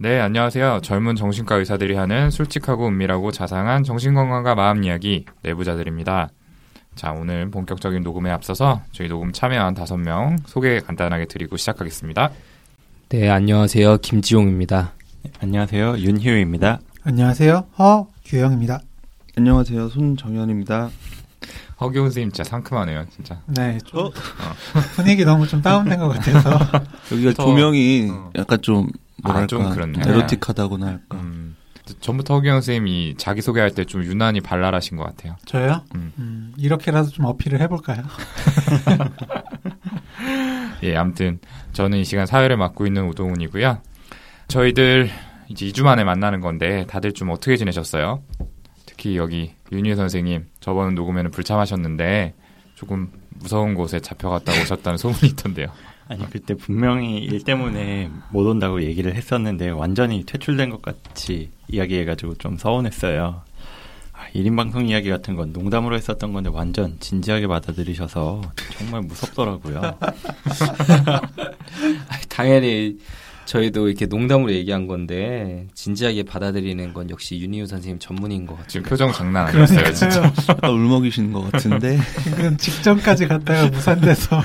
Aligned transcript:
네, 0.00 0.20
안녕하세요. 0.20 0.78
젊은 0.84 1.16
정신과 1.16 1.56
의사들이 1.56 1.96
하는 1.96 2.30
솔직하고 2.30 2.86
은밀하고 2.86 3.32
자상한 3.32 3.82
정신건강과 3.82 4.54
마음 4.54 4.84
이야기 4.84 5.24
내부자들입니다. 5.42 6.28
자, 6.94 7.10
오늘 7.10 7.50
본격적인 7.50 8.04
녹음에 8.04 8.30
앞서서 8.30 8.80
저희 8.92 9.08
녹음 9.08 9.32
참여한 9.32 9.74
다섯 9.74 9.96
명 9.96 10.36
소개 10.46 10.78
간단하게 10.78 11.24
드리고 11.24 11.56
시작하겠습니다. 11.56 12.30
네, 13.08 13.28
안녕하세요. 13.28 13.98
김지용입니다. 13.98 14.92
네, 15.24 15.32
안녕하세요. 15.40 15.98
윤희우입니다. 15.98 16.78
안녕하세요. 17.02 17.66
허규영입니다. 17.76 18.80
안녕하세요. 19.36 19.88
손정현입니다. 19.88 20.90
허기훈 21.80 22.06
선생님 22.06 22.32
진짜 22.32 22.48
상큼하네요, 22.48 23.06
진짜. 23.10 23.40
네, 23.46 23.78
좀 23.84 24.06
어? 24.06 24.10
분위기 24.96 25.24
너무 25.24 25.46
좀 25.46 25.62
다운된 25.62 25.98
것 25.98 26.08
같아서 26.08 26.58
여기가 27.12 27.32
더, 27.34 27.44
조명이 27.44 28.08
어. 28.10 28.30
약간 28.36 28.60
좀 28.62 28.88
뭐랄까 29.22 29.44
아, 29.44 29.46
좀 29.46 29.70
그렇네. 29.70 30.00
에로틱하다고나 30.06 30.86
할까. 30.86 31.16
음, 31.18 31.56
전부터 32.00 32.34
허기영 32.34 32.56
선생님이 32.56 33.14
자기 33.16 33.40
소개할 33.42 33.70
때 33.74 33.84
좀 33.84 34.02
유난히 34.04 34.40
발랄하신 34.40 34.96
것 34.96 35.04
같아요. 35.04 35.36
저요? 35.46 35.82
음. 35.94 36.12
음, 36.18 36.52
이렇게라도 36.58 37.10
좀 37.10 37.24
어필을 37.26 37.60
해볼까요? 37.62 38.02
예, 40.82 40.96
아무튼 40.96 41.38
저는 41.72 41.98
이 41.98 42.04
시간 42.04 42.26
사회를 42.26 42.56
맡고 42.56 42.86
있는 42.86 43.06
우동훈이고요. 43.08 43.78
저희들 44.48 45.10
이제 45.48 45.66
2주 45.66 45.82
만에 45.84 46.02
만나는 46.04 46.40
건데 46.40 46.86
다들 46.88 47.12
좀 47.12 47.30
어떻게 47.30 47.56
지내셨어요? 47.56 48.22
특히 48.98 49.16
여기 49.16 49.52
윤희 49.70 49.94
선생님 49.94 50.46
저번 50.58 50.96
녹음에는 50.96 51.30
불참하셨는데 51.30 52.34
조금 52.74 53.10
무서운 53.30 53.74
곳에 53.74 54.00
잡혀갔다 54.00 54.52
오셨다는 54.60 54.98
소문이 54.98 55.28
있던데요. 55.30 55.68
아니 56.08 56.28
그때 56.28 56.54
분명히 56.54 57.18
일 57.18 57.44
때문에 57.44 58.10
못 58.30 58.44
온다고 58.44 58.82
얘기를 58.82 59.14
했었는데 59.14 59.70
완전히 59.70 60.24
퇴출된 60.24 60.70
것 60.70 60.82
같이 60.82 61.50
이야기해가지고 61.68 62.34
좀 62.36 62.56
서운했어요. 62.56 63.42
아, 64.12 64.20
1인 64.34 64.56
방송 64.56 64.88
이야기 64.88 65.10
같은 65.10 65.36
건 65.36 65.52
농담으로 65.52 65.94
했었던 65.94 66.32
건데 66.32 66.50
완전 66.52 66.98
진지하게 66.98 67.46
받아들이셔서 67.46 68.42
정말 68.78 69.02
무섭더라고요. 69.02 69.96
당연히 72.28 72.98
저희도 73.48 73.88
이렇게 73.88 74.04
농담으로 74.04 74.52
얘기한 74.52 74.86
건데 74.86 75.68
진지하게 75.74 76.24
받아들이는 76.24 76.92
건 76.92 77.08
역시 77.08 77.40
윤희우 77.40 77.66
선생님 77.66 77.98
전문인 77.98 78.44
것 78.44 78.52
같아요. 78.54 78.68
지금 78.68 78.86
표정 78.90 79.10
장난 79.10 79.46
아니었어요, 79.46 79.94
진짜. 79.94 80.30
울먹이시는 80.68 81.32
것 81.32 81.50
같은데. 81.50 81.98
지금 82.24 82.56
직전까지 82.58 83.26
갔다가 83.26 83.68
무산돼서. 83.70 84.42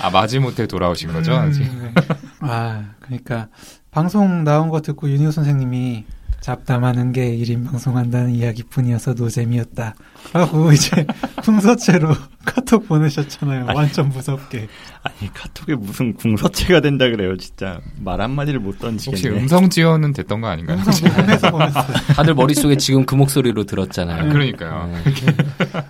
아 0.00 0.10
마지못해 0.10 0.66
돌아오신 0.66 1.12
거죠? 1.12 1.36
음, 1.36 1.52
네. 1.52 1.94
아 2.40 2.94
그러니까 3.00 3.48
방송 3.90 4.44
나온 4.44 4.70
거 4.70 4.80
듣고 4.80 5.10
윤희우 5.10 5.30
선생님이 5.30 6.06
잡담하는 6.42 7.12
게 7.12 7.36
1인 7.38 7.64
방송한다는 7.64 8.34
이야기뿐이어서 8.34 9.14
노잼이었다. 9.14 9.94
라고 10.32 10.70
이제 10.74 11.06
풍서체로 11.44 12.08
카톡 12.44 12.88
보내셨잖아요. 12.88 13.66
아니, 13.68 13.76
완전 13.76 14.08
무섭게. 14.08 14.66
아니, 15.04 15.32
카톡에 15.32 15.76
무슨 15.76 16.12
궁서체가 16.14 16.80
된다 16.80 17.08
그래요, 17.08 17.36
진짜. 17.36 17.80
말 18.00 18.20
한마디를 18.20 18.58
못 18.58 18.80
던지겠네. 18.80 19.16
혹시 19.16 19.28
음성 19.28 19.70
지원은 19.70 20.12
됐던 20.14 20.40
거 20.40 20.48
아닌가요? 20.48 20.78
음성 20.78 21.10
보내서 21.12 21.50
보냈어요. 21.52 21.86
다들 22.16 22.34
머릿속에 22.34 22.76
지금 22.76 23.06
그 23.06 23.14
목소리로 23.14 23.62
들었잖아요. 23.64 24.24
아, 24.24 24.32
그러니까요. 24.32 24.86
네. 24.88 25.02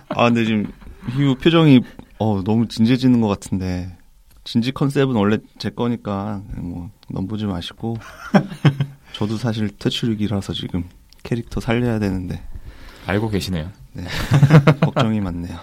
아, 0.09 0.25
근데 0.25 0.45
지금 0.45 0.71
희 1.17 1.35
표정이 1.35 1.81
어, 2.19 2.43
너무 2.43 2.67
진지해지는 2.67 3.21
것 3.21 3.27
같은데. 3.27 3.97
진지 4.45 4.71
컨셉은 4.73 5.15
원래 5.15 5.37
제 5.57 5.69
거니까 5.69 6.41
뭐 6.57 6.91
넘보지 7.09 7.45
마시고 7.45 7.95
저도 9.23 9.37
사실 9.37 9.69
퇴출이라서 9.77 10.51
지금 10.53 10.83
캐릭터 11.23 11.61
살려야 11.61 11.97
되는데 11.99 12.41
알고 13.05 13.29
계시네요. 13.29 13.69
네. 13.93 14.03
걱정이 14.81 15.21
많네요. 15.21 15.57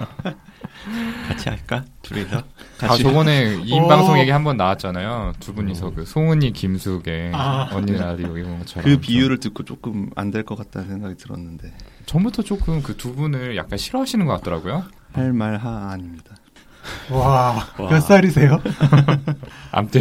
같이 1.29 1.49
할까? 1.51 1.85
둘이서? 2.03 2.39
아, 2.39 2.43
같이. 2.79 2.93
아, 2.95 2.97
저번에 2.97 3.59
이인 3.65 3.87
방송 3.87 4.19
얘기 4.19 4.31
한 4.31 4.45
번 4.45 4.57
나왔잖아요. 4.57 5.35
두 5.41 5.53
분이서 5.55 5.89
어. 5.89 5.93
그 5.95 6.05
송은이 6.07 6.53
김숙의 6.55 7.33
아. 7.35 7.69
언니 7.73 7.93
라디오 7.93 8.37
이런 8.39 8.59
것처럼. 8.61 8.85
그 8.85 8.99
비유를 8.99 9.41
듣고 9.41 9.65
조금 9.65 10.09
안 10.17 10.31
될 10.31 10.43
것 10.45 10.57
같다는 10.57 10.89
생각이 10.89 11.17
들었는데. 11.17 11.73
전부터 12.07 12.43
조금 12.43 12.83
그 12.83 12.97
두 12.97 13.15
분을 13.15 13.57
약간 13.57 13.79
싫어하시는 13.79 14.25
것 14.25 14.33
같더라고요. 14.39 14.85
할 15.13 15.33
말하 15.35 15.91
아닙니다. 15.91 16.35
와, 17.11 17.69
와. 17.79 17.91
몇 17.91 18.01
살이세요? 18.01 18.63
암튼. 19.71 20.01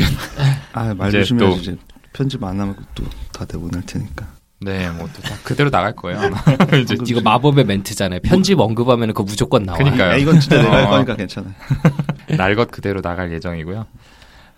아, 0.71 0.93
말 0.93 1.11
조심해야지. 1.11 1.77
편집 2.19 2.43
안 2.43 2.59
하면 2.59 2.75
또다 2.95 3.45
내보낼 3.45 3.81
테니까. 3.85 4.27
네, 4.59 4.89
뭐또 4.89 5.13
그대로 5.45 5.69
나갈 5.69 5.95
거예요. 5.95 6.19
이제 6.83 6.97
이거 7.07 7.21
마법의 7.21 7.63
멘트잖아요. 7.63 8.19
편집 8.25 8.59
언급하면 8.59 9.07
그거 9.09 9.23
무조건 9.23 9.63
나와. 9.63 9.77
그러니까요. 9.77 10.11
야, 10.11 10.15
이건 10.17 10.37
진짜 10.41 10.61
내가 10.61 10.75
할 10.75 10.83
어. 10.83 10.89
거니까 10.89 11.15
괜찮아요. 11.15 11.53
날 12.37 12.55
것 12.57 12.69
그대로 12.71 13.01
나갈 13.01 13.31
예정이고요. 13.31 13.85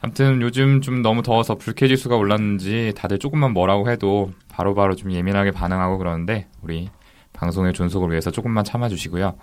아무튼 0.02 0.42
요즘 0.42 0.82
좀 0.82 1.04
너무 1.04 1.22
더워서 1.22 1.54
불쾌지수가 1.56 2.16
올랐는지 2.16 2.94
다들 2.98 3.20
조금만 3.20 3.54
뭐라고 3.54 3.92
해도 3.92 4.32
바로바로 4.50 4.74
바로 4.74 4.96
좀 4.96 5.12
예민하게 5.12 5.52
반응하고 5.52 6.00
그러는데 6.00 6.48
우리 6.64 6.90
방송의 7.34 7.74
존속을 7.74 8.10
위해서 8.10 8.32
조금만 8.32 8.64
참아주시고요. 8.64 9.36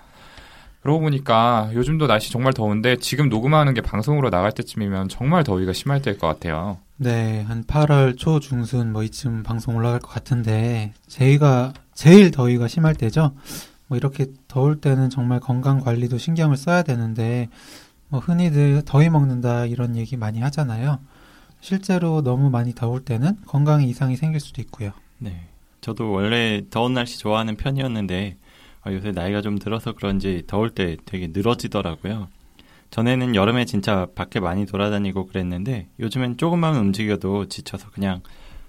그러고 0.83 1.00
보니까 1.00 1.71
요즘도 1.73 2.09
날씨 2.09 2.33
정말 2.33 2.53
더운데 2.53 2.97
지금 2.97 3.29
녹음하는 3.29 3.75
게 3.75 3.81
방송으로 3.81 4.31
나갈 4.31 4.50
때쯤이면 4.50 5.09
정말 5.09 5.45
더위가 5.45 5.73
심할 5.73 6.03
때일 6.03 6.19
것 6.19 6.27
같아요. 6.27 6.79
네, 7.00 7.42
한 7.42 7.62
8월 7.62 8.16
초 8.19 8.41
중순 8.41 8.92
뭐 8.92 9.04
이쯤 9.04 9.44
방송 9.44 9.76
올라갈 9.76 10.00
것 10.00 10.09
같은데 10.09 10.92
저희가 11.06 11.72
제일 11.94 12.32
더위가 12.32 12.66
심할 12.66 12.97
때죠. 12.97 13.36
뭐 13.86 13.97
이렇게 13.97 14.26
더울 14.48 14.81
때는 14.81 15.08
정말 15.08 15.38
건강 15.38 15.78
관리도 15.78 16.19
신경을 16.19 16.56
써야 16.56 16.82
되는데 16.82 17.48
뭐 18.08 18.19
흔히들 18.19 18.82
더위 18.84 19.10
먹는다 19.10 19.66
이런 19.66 19.94
얘기 19.94 20.16
많이 20.16 20.41
하잖아요. 20.41 20.98
실제로 21.60 22.20
너무 22.22 22.50
많이 22.50 22.75
더울 22.75 23.04
때는 23.04 23.37
건강에 23.47 23.84
이상이 23.87 24.16
생길 24.16 24.41
수도 24.41 24.60
있고요. 24.62 24.91
네. 25.19 25.47
저도 25.81 26.10
원래 26.10 26.64
더운 26.69 26.94
날씨 26.94 27.20
좋아하는 27.20 27.56
편이었는데 27.56 28.37
아, 28.82 28.92
요새 28.92 29.12
나이가 29.12 29.41
좀 29.41 29.60
들어서 29.60 29.92
그런지 29.92 30.42
더울 30.48 30.70
때 30.70 30.97
되게 31.04 31.28
늘어지더라고요. 31.28 32.26
전에는 32.91 33.34
여름에 33.34 33.65
진짜 33.65 34.06
밖에 34.15 34.41
많이 34.41 34.65
돌아다니고 34.66 35.26
그랬는데 35.26 35.88
요즘엔 36.00 36.37
조금만 36.38 36.75
움직여도 36.76 37.47
지쳐서 37.49 37.91
그냥 37.91 38.21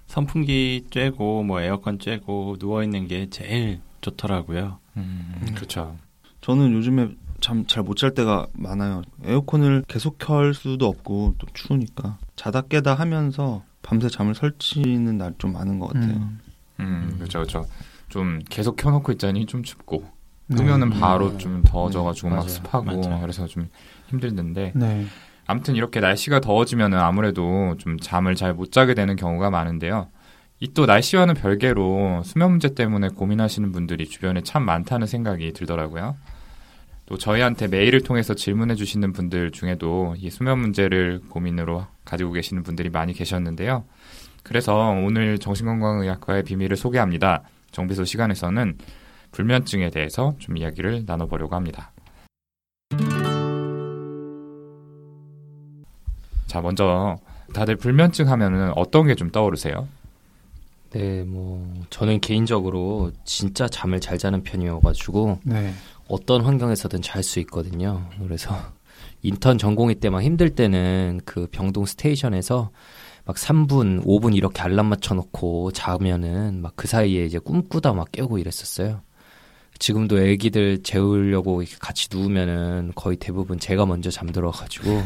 선풍기 0.07 0.85
쬐고 0.89 1.45
뭐 1.45 1.61
에어컨 1.61 1.97
쬐고 1.97 2.59
누워 2.59 2.83
있는 2.83 3.07
게 3.07 3.27
제일 3.29 3.79
좋더라고요. 4.01 4.79
음, 4.97 5.33
음. 5.41 5.55
그렇죠. 5.55 5.95
저는 6.41 6.73
요즘에 6.73 7.09
참 7.41 7.65
잘 7.67 7.83
못 7.83 7.95
잘 7.95 8.13
때가 8.13 8.47
많아요. 8.53 9.01
에어컨을 9.23 9.83
계속 9.87 10.17
켤 10.17 10.51
수도 10.53 10.87
없고 10.87 11.35
또 11.37 11.47
추우니까 11.53 12.17
자다 12.35 12.61
깨다 12.63 12.95
하면서 12.95 13.63
밤새 13.81 14.09
잠을 14.09 14.35
설치는 14.35 15.17
날 15.17 15.33
좀 15.37 15.53
많은 15.53 15.79
것 15.79 15.87
같아요. 15.93 16.11
음, 16.15 16.39
음 16.81 17.13
그렇죠, 17.17 17.39
그렇죠. 17.39 17.65
좀 18.09 18.39
계속 18.49 18.75
켜놓고 18.75 19.11
있자니 19.13 19.45
좀 19.45 19.63
춥고 19.63 20.03
끄면은 20.55 20.89
네. 20.89 20.99
바로 20.99 21.27
음. 21.27 21.37
좀 21.37 21.63
더워져가지고 21.63 22.29
네. 22.29 22.35
막 22.35 22.49
습하고 22.49 22.85
맞아요. 22.85 23.19
그래서 23.21 23.47
좀 23.47 23.69
힘들던데 24.07 24.73
네. 24.75 25.05
아무튼 25.45 25.75
이렇게 25.75 25.99
날씨가 25.99 26.41
더워지면은 26.41 26.97
아무래도 26.99 27.75
좀 27.79 27.97
잠을 27.99 28.35
잘 28.35 28.53
못 28.53 28.71
자게 28.71 28.93
되는 28.93 29.15
경우가 29.15 29.49
많은데요. 29.49 30.07
이 30.61 30.67
또 30.73 30.85
날씨와는 30.85 31.35
별개로 31.35 32.21
수면 32.25 32.51
문제 32.51 32.73
때문에 32.75 33.09
고민하시는 33.09 33.71
분들이 33.71 34.05
주변에 34.05 34.41
참 34.41 34.63
많다는 34.63 35.07
생각이 35.07 35.53
들더라고요. 35.53 36.15
또 37.05 37.17
저희한테 37.17 37.67
메일을 37.67 38.01
통해서 38.01 38.33
질문해 38.35 38.75
주시는 38.75 39.13
분들 39.13 39.51
중에도 39.51 40.15
이 40.19 40.29
수면 40.29 40.59
문제를 40.59 41.21
고민으로 41.29 41.87
가지고 42.05 42.33
계시는 42.33 42.63
분들이 42.63 42.89
많이 42.89 43.13
계셨는데요. 43.13 43.85
그래서 44.43 44.75
오늘 44.89 45.39
정신건강의학과의 45.39 46.43
비밀을 46.43 46.75
소개합니다. 46.75 47.41
정비소 47.71 48.03
시간에서는 48.03 48.77
불면증에 49.31 49.89
대해서 49.89 50.35
좀 50.39 50.57
이야기를 50.57 51.03
나눠보려고 51.05 51.55
합니다. 51.55 51.91
자, 56.47 56.61
먼저 56.61 57.17
다들 57.53 57.75
불면증 57.75 58.29
하면은 58.29 58.71
어떤 58.75 59.07
게 59.07 59.15
좀 59.15 59.29
떠오르세요? 59.31 59.87
네, 60.91 61.23
뭐 61.23 61.83
저는 61.91 62.19
개인적으로 62.19 63.11
진짜 63.23 63.67
잠을 63.67 63.99
잘 63.99 64.17
자는 64.17 64.41
편이어가지고 64.43 65.39
네. 65.43 65.71
어떤 66.07 66.41
환경에서든 66.41 67.01
잘 67.03 67.21
수 67.21 67.39
있거든요. 67.41 68.09
그래서 68.23 68.55
인턴 69.21 69.57
전공의 69.59 69.95
때만 69.95 70.23
힘들 70.23 70.49
때는 70.55 71.21
그 71.25 71.47
병동 71.51 71.85
스테이션에서 71.85 72.71
막 73.25 73.35
3분, 73.35 74.03
5분 74.05 74.35
이렇게 74.35 74.61
알람 74.63 74.87
맞춰놓고 74.87 75.71
자면은 75.73 76.61
막 76.63 76.73
그 76.75 76.87
사이에 76.87 77.25
이제 77.25 77.37
꿈꾸다 77.37 77.93
막 77.93 78.11
깨고 78.11 78.39
이랬었어요. 78.39 79.01
지금도 79.79 80.21
애기들 80.21 80.83
재우려고 80.83 81.63
같이 81.79 82.07
누우면은 82.11 82.91
거의 82.95 83.17
대부분 83.17 83.59
제가 83.59 83.85
먼저 83.85 84.11
잠들어 84.11 84.51
가지고 84.51 85.01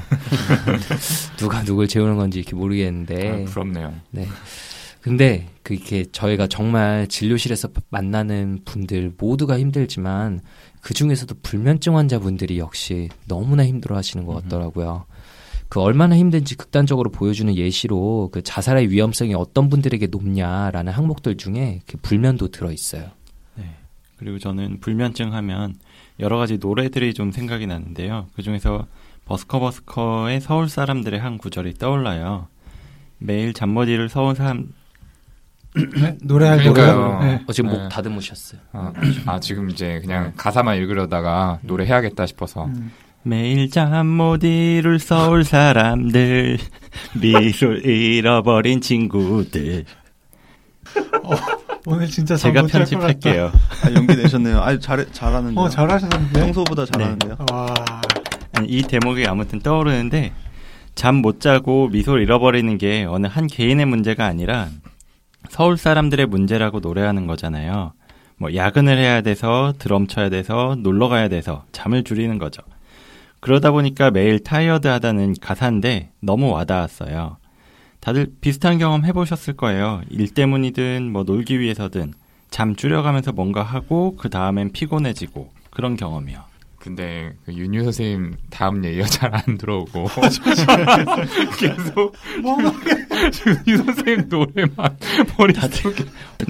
누가 1.38 1.64
누굴 1.64 1.88
재우는 1.88 2.18
건지 2.18 2.40
이렇게 2.40 2.56
모르겠는데 2.56 3.44
아, 3.44 3.46
부럽네요. 3.46 3.94
네. 4.12 4.28
근데 5.02 5.50
그게 5.64 6.06
저희가 6.12 6.48
정말 6.48 7.08
진료실에서 7.08 7.70
만나는 7.90 8.62
분들 8.64 9.14
모두가 9.18 9.60
힘들지만 9.60 10.40
그 10.82 10.94
중에서도 10.94 11.36
불면증 11.44 11.98
환자분들이 11.98 12.58
역시 12.58 13.10
너무나 13.28 13.66
힘들어 13.66 13.98
하시는 13.98 14.26
것 14.26 14.42
같더라고요. 14.44 15.06
그 15.68 15.82
얼마나 15.82 16.16
힘든지 16.16 16.56
극단적으로 16.56 17.10
보여주는 17.10 17.54
예시로 17.56 18.30
그 18.32 18.44
자살의 18.44 18.92
위험성이 18.92 19.34
어떤 19.34 19.70
분들에게 19.70 20.08
높냐라는 20.08 20.94
항목들 20.94 21.36
중에 21.36 21.82
그 21.86 21.98
불면도 21.98 22.50
들어 22.50 22.72
있어요. 22.72 23.10
네. 23.56 23.76
그리고 24.24 24.40
저는 24.40 24.80
불면증 24.80 25.34
하면 25.34 25.76
여러 26.22 26.38
가지 26.38 26.58
노래들이 26.58 27.14
좀 27.14 27.34
생각이 27.34 27.68
나는데요. 27.68 28.28
그 28.36 28.42
중에서 28.42 28.88
버스커버스커의 29.26 30.40
서울 30.40 30.70
사람들의 30.70 31.20
한 31.20 31.38
구절이 31.38 31.74
떠올라요. 31.74 32.48
매일 33.18 33.54
잠못 33.54 33.90
이룰 33.90 34.08
서울 34.08 34.36
사람 34.36 34.70
네? 35.76 36.18
노래할 36.22 36.64
때가요. 36.64 37.20
네. 37.22 37.42
어, 37.48 37.52
지금 37.52 37.72
목 37.72 37.82
네. 37.82 37.90
다듬으셨어요. 37.90 38.62
아, 38.72 38.94
아, 39.26 39.40
지금 39.42 39.70
이제 39.70 40.00
그냥 40.00 40.28
네. 40.28 40.34
가사만 40.38 40.78
읽으려다가 40.78 41.60
노래 41.62 41.86
해야겠다 41.86 42.26
싶어서. 42.26 42.66
음. 42.66 42.92
매일 43.24 43.70
잠 43.70 44.06
못 44.08 44.44
이룰 44.44 45.00
서울 45.00 45.44
사람들 45.44 46.60
미술 47.20 47.86
잃어버린 47.86 48.80
친구들. 48.82 49.84
어, 51.24 51.32
오늘 51.86 52.08
진짜 52.08 52.36
제가 52.36 52.64
편집할게요. 52.66 53.52
아, 53.84 53.92
연기 53.94 54.16
내셨네요. 54.16 54.60
아, 54.62 54.78
잘 54.80 55.06
잘하는데. 55.12 55.60
어, 55.60 55.68
잘하셨는데. 55.70 56.40
평소보다 56.40 56.86
잘하는데요. 56.86 57.36
네. 57.38 57.46
와. 57.52 57.74
아니, 58.54 58.68
이 58.70 58.82
대목이 58.84 59.26
아무튼 59.28 59.60
떠오르는데 59.60 60.32
잠 60.96 61.16
못 61.16 61.40
자고 61.42 61.88
미소를 61.90 62.22
잃어버리는 62.22 62.78
게 62.78 63.04
어느 63.10 63.28
한 63.28 63.48
개인의 63.48 63.86
문제가 63.88 64.26
아니라 64.26 64.68
서울 65.50 65.76
사람들의 65.78 66.26
문제라고 66.28 66.80
노래하는 66.80 67.28
거잖아요. 67.28 67.94
뭐 68.38 68.54
야근을 68.56 68.98
해야 68.98 69.22
돼서 69.22 69.74
드럼 69.80 70.08
쳐야 70.08 70.30
돼서 70.30 70.76
놀러 70.80 71.08
가야 71.10 71.28
돼서 71.30 71.66
잠을 71.72 72.04
줄이는 72.04 72.38
거죠. 72.38 72.62
그러다 73.40 73.72
보니까 73.72 74.10
매일 74.12 74.42
타이어드하다는 74.42 75.36
가사인데 75.42 76.12
너무 76.22 76.50
와닿았어요. 76.52 77.38
다들 78.04 78.28
비슷한 78.42 78.80
경험 78.80 79.06
해보셨을 79.06 79.54
거예요. 79.56 80.02
일 80.10 80.28
때문이든 80.34 81.10
뭐 81.10 81.24
놀기 81.24 81.62
위해서든 81.62 82.14
잠 82.50 82.76
줄여가면서 82.76 83.32
뭔가 83.32 83.64
하고 83.64 84.18
그 84.18 84.30
다음엔 84.30 84.74
피곤해지고 84.74 85.50
그런 85.70 85.96
경험이요. 85.96 86.44
근데 86.80 87.34
그 87.46 87.54
윤유 87.54 87.82
선생님 87.86 88.36
다음 88.50 88.84
얘기가 88.84 89.06
잘 89.06 89.34
안 89.34 89.58
들어오고 89.58 90.04
계속 91.58 92.14
윤유 93.66 93.78
선생님 93.86 94.26
노래만 94.28 94.98
머릿속에 95.38 96.04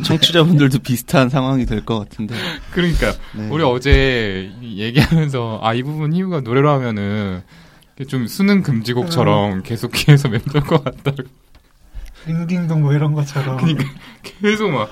청취자분들도 0.03 0.79
비슷한 0.79 1.29
상황이 1.29 1.67
될 1.67 1.85
것 1.85 1.99
같은데 1.99 2.33
그러니까 2.71 3.11
네. 3.35 3.47
우리 3.49 3.61
어제 3.63 4.51
얘기하면서 4.63 5.59
아 5.61 5.75
이 5.75 5.83
부분 5.83 6.13
이유가 6.13 6.41
노래로 6.41 6.67
하면은 6.71 7.43
좀 8.07 8.25
수능 8.25 8.63
금지곡처럼 8.63 9.61
계속 9.61 9.91
귀에서 9.95 10.29
맴돌 10.29 10.61
것 10.61 10.83
같다 10.83 11.11
링딩동 12.25 12.81
뭐 12.81 12.93
이런 12.93 13.13
것처럼. 13.13 13.57
그러니까 13.57 13.83
계속 14.23 14.69
막. 14.71 14.89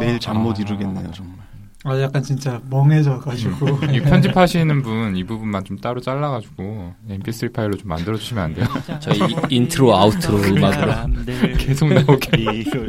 매일 0.00 0.18
잠 0.18 0.36
못 0.38 0.58
이루겠네요 0.58 1.10
정말. 1.12 1.38
아 1.84 2.00
약간 2.00 2.22
진짜 2.22 2.60
멍해져가지고. 2.68 3.66
음. 3.66 3.94
이 3.94 4.00
편집하시는 4.00 4.82
분 4.82 5.14
이 5.14 5.22
부분만 5.24 5.64
좀 5.64 5.78
따로 5.78 6.00
잘라가지고 6.00 6.94
mp3 7.08 7.52
파일로 7.52 7.76
좀 7.76 7.88
만들어 7.88 8.16
주시면 8.16 8.44
안 8.44 8.54
돼요? 8.54 8.66
저희 9.00 9.18
intro 9.48 9.96
outro 9.96 10.38
음악으로. 10.38 10.92
계속 11.58 11.88
나오게. 11.92 12.36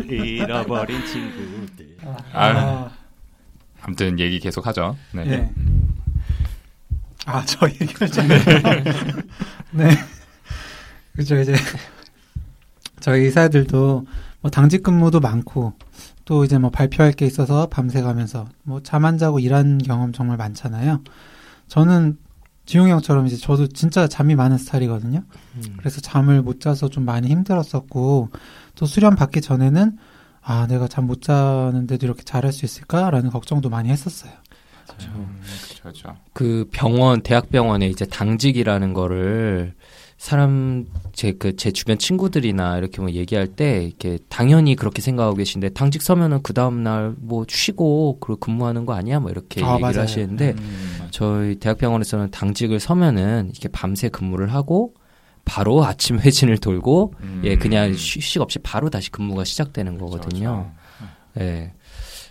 잃어버린 0.09 1.05
친구들. 1.05 1.97
아, 2.03 2.17
아. 2.33 2.89
아무튼 3.81 4.19
얘기 4.19 4.39
계속 4.39 4.65
하죠. 4.67 4.97
네. 5.13 5.23
네. 5.25 5.51
아저 7.25 7.67
얘기를 7.69 8.07
잖아요. 8.09 8.39
네. 9.71 9.89
그죠 11.15 11.39
이제 11.39 11.53
저희 12.99 13.21
의사들도 13.25 14.05
뭐 14.41 14.51
당직 14.51 14.83
근무도 14.83 15.19
많고 15.19 15.73
또 16.25 16.43
이제 16.45 16.57
뭐 16.57 16.69
발표할 16.69 17.11
게 17.13 17.25
있어서 17.25 17.67
밤새 17.67 18.01
가면서 18.01 18.47
뭐 18.63 18.81
잠 18.81 19.05
안 19.05 19.17
자고 19.17 19.39
일한 19.39 19.77
경험 19.79 20.13
정말 20.13 20.37
많잖아요. 20.37 21.01
저는 21.67 22.17
지용이 22.65 22.91
형처럼 22.91 23.25
이제 23.25 23.35
저도 23.35 23.67
진짜 23.67 24.07
잠이 24.07 24.35
많은 24.35 24.57
스타일이거든요. 24.57 25.23
음. 25.55 25.61
그래서 25.77 26.01
잠을 26.01 26.41
못 26.43 26.61
자서 26.61 26.87
좀 26.87 27.03
많이 27.03 27.27
힘들었었고 27.29 28.29
또 28.75 28.85
수련 28.85 29.15
받기 29.15 29.41
전에는 29.41 29.97
아 30.41 30.67
내가 30.67 30.87
잠 30.87 31.05
못 31.07 31.21
자는데도 31.23 32.05
이렇게 32.05 32.23
잘할 32.23 32.51
수 32.53 32.65
있을까라는 32.65 33.31
걱정도 33.31 33.69
많이 33.69 33.89
했었어요. 33.89 34.31
그렇죠. 34.87 35.09
음, 35.15 35.41
그렇죠. 35.81 36.15
그 36.33 36.67
병원 36.71 37.21
대학병원에 37.21 37.87
이제 37.87 38.05
당직이라는 38.05 38.93
거를 38.93 39.73
사람 40.19 40.85
제 41.13 41.31
그제 41.31 41.69
그, 41.69 41.73
주변 41.73 41.97
친구들이나 41.97 42.77
이렇게 42.77 42.99
뭐 42.99 43.09
얘기할 43.09 43.47
때 43.47 43.85
이렇게 43.85 44.19
당연히 44.27 44.75
그렇게 44.75 45.01
생각하고 45.01 45.37
계신데 45.37 45.69
당직 45.69 46.01
서면은 46.01 46.43
그 46.43 46.53
다음 46.53 46.83
날 46.83 47.15
뭐 47.21 47.45
쉬고 47.47 48.17
그리고 48.19 48.37
근무하는 48.39 48.85
거 48.85 48.93
아니야 48.93 49.21
뭐 49.21 49.31
이렇게 49.31 49.63
아, 49.63 49.75
얘기를 49.75 49.79
맞아요. 49.81 50.01
하시는데 50.01 50.55
음, 50.57 51.07
저희 51.11 51.55
대학병원에서는 51.55 52.31
당직을 52.31 52.81
서면은 52.81 53.49
이렇게 53.51 53.69
밤새 53.69 54.09
근무를 54.09 54.53
하고 54.53 54.93
바로 55.45 55.85
아침 55.85 56.19
회진을 56.19 56.57
돌고 56.57 57.13
음. 57.21 57.41
예 57.45 57.55
그냥 57.55 57.91
휴식 57.91 58.41
없이 58.41 58.59
바로 58.59 58.89
다시 58.89 59.09
근무가 59.11 59.45
시작되는 59.45 59.97
거거든요. 59.97 60.71
그렇죠. 61.37 61.49
예. 61.49 61.73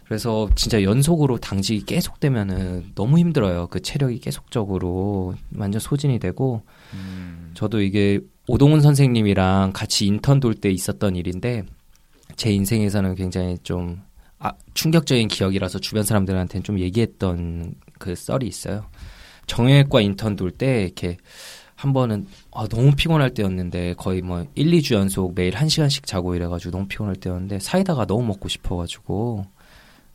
그래서 0.05 0.49
진짜 0.55 0.83
연속으로 0.83 1.37
당직이 1.39 1.85
계속되면은 1.85 2.93
너무 2.95 3.19
힘들어요. 3.19 3.67
그 3.69 3.81
체력이 3.81 4.21
계속적으로 4.21 5.35
완전 5.55 5.81
소진이 5.81 6.19
되고 6.19 6.63
음. 6.95 7.38
저도 7.59 7.81
이게 7.81 8.21
오동훈 8.47 8.81
선생님이랑 8.81 9.73
같이 9.75 10.07
인턴 10.07 10.39
돌 10.39 10.55
때 10.55 10.71
있었던 10.71 11.17
일인데 11.17 11.65
제 12.37 12.53
인생에서는 12.53 13.17
굉장히 13.17 13.59
좀 13.65 14.01
아, 14.39 14.53
충격적인 14.75 15.27
기억이라서 15.27 15.81
주변 15.81 16.05
사람들한테는 16.05 16.63
좀 16.63 16.79
얘기했던 16.79 17.75
그 17.99 18.15
썰이 18.15 18.47
있어요. 18.47 18.87
정형외과 19.49 20.01
인턴 20.03 20.37
돌 20.37 20.53
때 20.53 20.85
이렇게 20.85 21.17
한 21.75 21.93
번은 21.93 22.29
아, 22.53 22.69
너무 22.69 22.93
피곤할 22.95 23.35
때였는데 23.35 23.95
거의 23.95 24.23
뭐 24.23 24.47
1, 24.55 24.71
2주 24.71 24.95
연속 24.95 25.35
매일 25.35 25.53
1시간씩 25.53 26.07
자고 26.07 26.37
이래가지고 26.37 26.71
너무 26.71 26.87
피곤할 26.87 27.17
때였는데 27.17 27.59
사이다가 27.59 28.07
너무 28.07 28.25
먹고 28.25 28.49
싶어가지고 28.49 29.47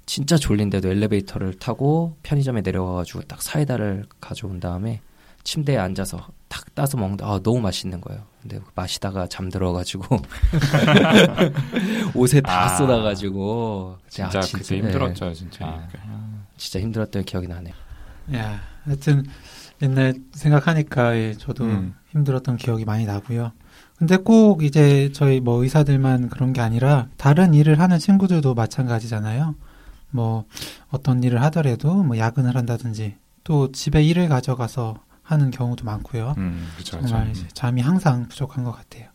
진짜 0.05 0.37
졸린데도 0.37 0.87
엘리베이터를 0.87 1.55
타고 1.55 2.15
편의점에 2.23 2.61
내려가가지고 2.61 3.23
딱 3.23 3.41
사이다를 3.41 4.05
가져온 4.21 4.61
다음에 4.61 5.01
침대에 5.43 5.77
앉아서 5.77 6.27
탁 6.47 6.73
따서 6.75 6.97
먹는다. 6.97 7.25
아, 7.25 7.39
너무 7.43 7.59
맛있는 7.61 8.01
거예요. 8.01 8.23
근데 8.41 8.59
마시다가 8.75 9.27
잠들어가지고 9.27 10.03
옷에 12.15 12.41
다 12.41 12.65
아, 12.65 12.77
쏟아가지고 12.77 13.97
진짜, 14.09 14.39
아, 14.39 14.41
진짜 14.41 14.57
그때 14.57 14.77
힘들었죠, 14.77 15.25
네. 15.25 15.33
진짜. 15.33 15.65
아, 15.65 15.87
진짜 16.57 16.79
힘들었던 16.79 17.23
기억이 17.23 17.47
나네요. 17.47 17.73
야, 18.35 18.61
하여튼 18.83 19.25
옛날 19.81 20.13
생각하니까 20.33 21.17
예, 21.17 21.33
저도 21.33 21.65
음. 21.65 21.95
힘들었던 22.11 22.57
기억이 22.57 22.85
많이 22.85 23.05
나고요. 23.05 23.51
근데 23.97 24.17
꼭 24.17 24.63
이제 24.63 25.11
저희 25.13 25.39
뭐 25.39 25.61
의사들만 25.63 26.29
그런 26.29 26.53
게 26.53 26.61
아니라 26.61 27.07
다른 27.17 27.53
일을 27.53 27.79
하는 27.79 27.99
친구들도 27.99 28.53
마찬가지잖아요. 28.53 29.55
뭐 30.11 30.45
어떤 30.89 31.23
일을 31.23 31.41
하더라도 31.43 32.03
뭐 32.03 32.17
야근을 32.17 32.55
한다든지 32.55 33.15
또 33.43 33.71
집에 33.71 34.03
일을 34.03 34.29
가져가서 34.29 34.99
하는 35.23 35.51
경우도 35.51 35.85
많고요. 35.85 36.35
음, 36.37 36.67
그쵸, 36.77 36.99
정말 37.01 37.31
그쵸. 37.33 37.47
잠이 37.53 37.81
항상 37.81 38.27
부족한 38.27 38.63
것 38.63 38.71
같아요. 38.71 39.07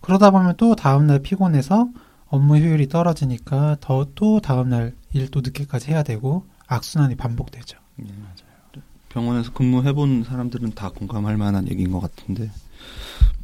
그러다 0.00 0.30
보면 0.30 0.54
또 0.56 0.74
다음날 0.76 1.20
피곤해서 1.20 1.88
업무 2.26 2.56
효율이 2.58 2.88
떨어지니까 2.88 3.76
더 3.80 4.06
또 4.14 4.40
다음날 4.40 4.94
일 5.12 5.30
또 5.30 5.40
늦게까지 5.40 5.90
해야 5.92 6.02
되고 6.02 6.44
악순환이 6.66 7.14
반복되죠. 7.16 7.78
네, 7.96 8.08
맞아요. 8.18 8.84
병원에서 9.08 9.52
근무해본 9.52 10.24
사람들은 10.24 10.72
다 10.74 10.90
공감할 10.90 11.36
만한 11.36 11.68
얘기인 11.68 11.92
것 11.92 12.00
같은데 12.00 12.50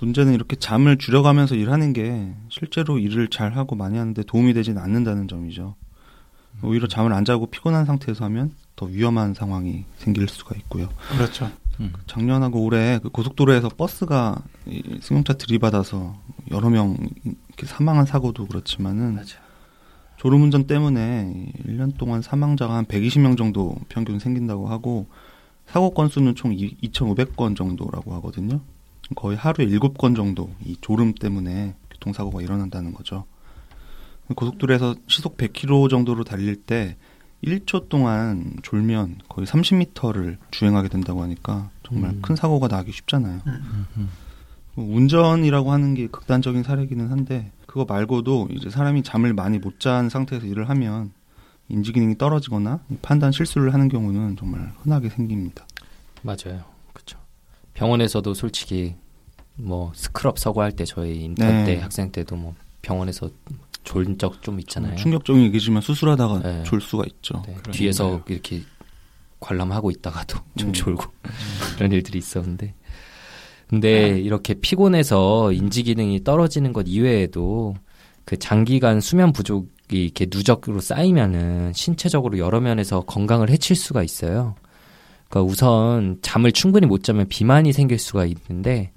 문제는 0.01 0.35
이렇게 0.35 0.57
잠을 0.57 0.99
줄여가면서 0.99 1.55
일하는 1.55 1.93
게 1.93 2.35
실제로 2.49 2.99
일을 2.99 3.29
잘 3.29 3.57
하고 3.57 3.77
많이 3.77 3.97
하는데 3.97 4.21
도움이 4.25 4.53
되진 4.55 4.79
않는다는 4.79 5.29
점이죠. 5.29 5.77
오히려 6.63 6.89
잠을 6.89 7.13
안 7.13 7.25
자고 7.25 7.47
피곤한 7.47 7.85
상태에서 7.87 8.25
하면 8.25 8.53
더 8.75 8.87
위험한 8.87 9.35
상황이 9.35 9.85
생길 9.99 10.27
수가 10.29 10.57
있고요. 10.57 10.89
그렇죠. 11.11 11.51
음. 11.81 11.93
작년하고 12.07 12.63
올해 12.63 12.99
그 13.03 13.09
고속도로에서 13.09 13.71
버스가 13.71 14.43
승용차 15.01 15.35
들이받아서 15.35 16.15
여러 16.51 16.71
명 16.71 16.97
사망한 17.65 18.07
사고도 18.07 18.47
그렇지만은 18.47 19.17
맞아. 19.17 19.39
졸음운전 20.19 20.67
때문에 20.67 21.53
1년 21.67 21.97
동안 21.97 22.21
사망자가 22.21 22.75
한 22.75 22.85
120명 22.85 23.39
정도 23.39 23.77
평균 23.89 24.19
생긴다고 24.19 24.69
하고 24.69 25.07
사고 25.67 25.91
건수는 25.91 26.35
총 26.35 26.55
2,500건 26.55 27.57
정도라고 27.57 28.13
하거든요. 28.15 28.61
거의 29.15 29.37
하루에 29.37 29.67
7건 29.67 30.15
정도 30.15 30.51
이 30.63 30.77
졸음 30.81 31.15
때문에 31.15 31.75
교통사고가 31.91 32.43
일어난다는 32.43 32.93
거죠. 32.93 33.25
고속도로에서 34.35 34.95
시속 35.07 35.37
100km 35.37 35.89
정도로 35.89 36.25
달릴 36.25 36.57
때 36.57 36.97
1초 37.45 37.89
동안 37.89 38.57
졸면 38.63 39.19
거의 39.29 39.47
30m를 39.47 40.37
주행하게 40.51 40.89
된다고 40.89 41.23
하니까 41.23 41.71
정말 41.83 42.11
음. 42.11 42.23
큰 42.23 42.37
사고가 42.37 42.69
나기 42.69 42.93
쉽잖아요. 42.93 43.41
음. 43.47 44.11
뭐 44.75 44.97
운전이라고 44.97 45.73
하는 45.73 45.95
게 45.95 46.07
극단적인 46.07 46.63
사례기는 46.63 47.11
한데 47.11 47.51
그거 47.67 47.85
말고도 47.89 48.49
이제 48.53 48.69
사람이 48.71 49.03
잠을 49.03 49.33
많이 49.33 49.59
못 49.59 49.79
잔 49.81 50.09
상태에서 50.09 50.47
일을 50.47 50.69
하면 50.69 51.13
인지 51.69 51.93
기능이 51.93 52.19
떨어지거나 52.19 52.81
판단 53.01 53.33
실수를 53.33 53.73
하는 53.73 53.89
경우는 53.89 54.37
정말 54.37 54.73
흔하게 54.83 55.09
생깁니다. 55.09 55.67
맞아요. 56.23 56.65
그렇죠. 56.93 57.19
병원에서도 57.75 58.35
솔직히 58.35 58.95
뭐 59.55 59.93
스크럽 59.95 60.39
서고 60.39 60.63
할 60.63 60.73
때 60.73 60.85
저희 60.85 61.21
인턴 61.25 61.49
네. 61.49 61.65
때 61.65 61.81
학생 61.81 62.11
때도 62.13 62.37
뭐 62.37 62.55
병원에서 62.83 63.31
졸은 63.85 64.19
적 64.19 64.41
좀 64.41 64.59
있잖아요. 64.61 64.97
충격적인 64.97 65.43
얘기지만 65.45 65.83
수술하다가 65.83 66.41
네. 66.41 66.63
졸 66.65 66.81
수가 66.81 67.05
있죠. 67.07 67.43
네. 67.47 67.55
뒤에서 67.73 68.23
이렇게 68.29 68.63
관람하고 69.41 69.91
있다가도 69.91 70.39
좀 70.57 70.69
음. 70.69 70.73
졸고 70.73 71.05
이런 71.77 71.93
일들이 71.93 72.19
있었는데 72.19 72.75
근데 73.69 74.13
네. 74.13 74.19
이렇게 74.21 74.55
피곤해서 74.55 75.53
인지 75.53 75.83
기능이 75.83 76.25
떨어지는 76.25 76.73
것 76.73 76.85
이외에도 76.89 77.75
그 78.25 78.37
장기간 78.37 79.01
수면 79.01 79.33
부족이 79.33 79.69
이렇게 79.91 80.27
누적으로 80.31 80.81
쌓이면은 80.81 81.73
신체적으로 81.75 82.39
여러 82.39 82.61
면에서 82.61 83.01
건강을 83.03 83.51
해칠 83.51 83.77
수가 83.77 84.03
있어요. 84.03 84.55
그러니까 85.29 85.51
우선 85.53 86.19
잠을 86.23 86.51
충분히 86.53 86.87
못 86.87 87.05
자면 87.05 87.29
비만이 87.29 87.73
생길 87.73 87.99
수가 87.99 88.27
있는데 88.27 88.93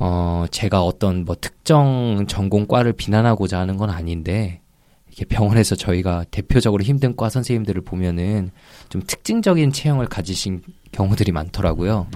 어, 0.00 0.44
제가 0.50 0.84
어떤 0.84 1.24
뭐 1.24 1.36
특정 1.40 2.26
전공과를 2.28 2.92
비난하고자 2.92 3.58
하는 3.58 3.76
건 3.76 3.90
아닌데, 3.90 4.60
이렇게 5.08 5.24
병원에서 5.24 5.74
저희가 5.74 6.24
대표적으로 6.30 6.84
힘든 6.84 7.16
과 7.16 7.28
선생님들을 7.28 7.82
보면은 7.82 8.50
좀 8.88 9.02
특징적인 9.04 9.72
체형을 9.72 10.06
가지신 10.06 10.62
경우들이 10.92 11.32
많더라고요. 11.32 12.06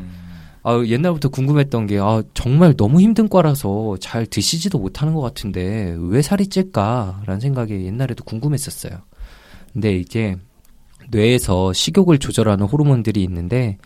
아, 0.62 0.80
옛날부터 0.86 1.28
궁금했던 1.30 1.88
게, 1.88 1.98
아, 1.98 2.22
정말 2.34 2.76
너무 2.76 3.00
힘든 3.00 3.28
과라서 3.28 3.96
잘 3.98 4.26
드시지도 4.26 4.78
못하는 4.78 5.12
것 5.12 5.20
같은데, 5.20 5.96
왜 5.98 6.22
살이 6.22 6.46
찔까라는 6.46 7.40
생각이 7.40 7.84
옛날에도 7.84 8.22
궁금했었어요. 8.22 9.00
근데 9.72 9.96
이게 9.96 10.36
뇌에서 11.10 11.72
식욕을 11.72 12.18
조절하는 12.18 12.66
호르몬들이 12.66 13.24
있는데, 13.24 13.78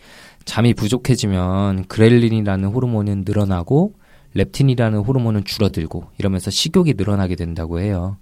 잠이 0.47 0.73
부족해지면 0.73 1.85
그렐린이라는 1.87 2.69
호르몬은 2.69 3.23
늘어나고 3.27 3.93
렙틴이라는 4.33 4.99
호르몬은 4.99 5.43
줄어들고 5.43 6.05
이러면서 6.17 6.49
식욕이 6.49 6.93
늘어나게 6.95 7.35
된다고 7.35 7.79
해요. 7.79 8.17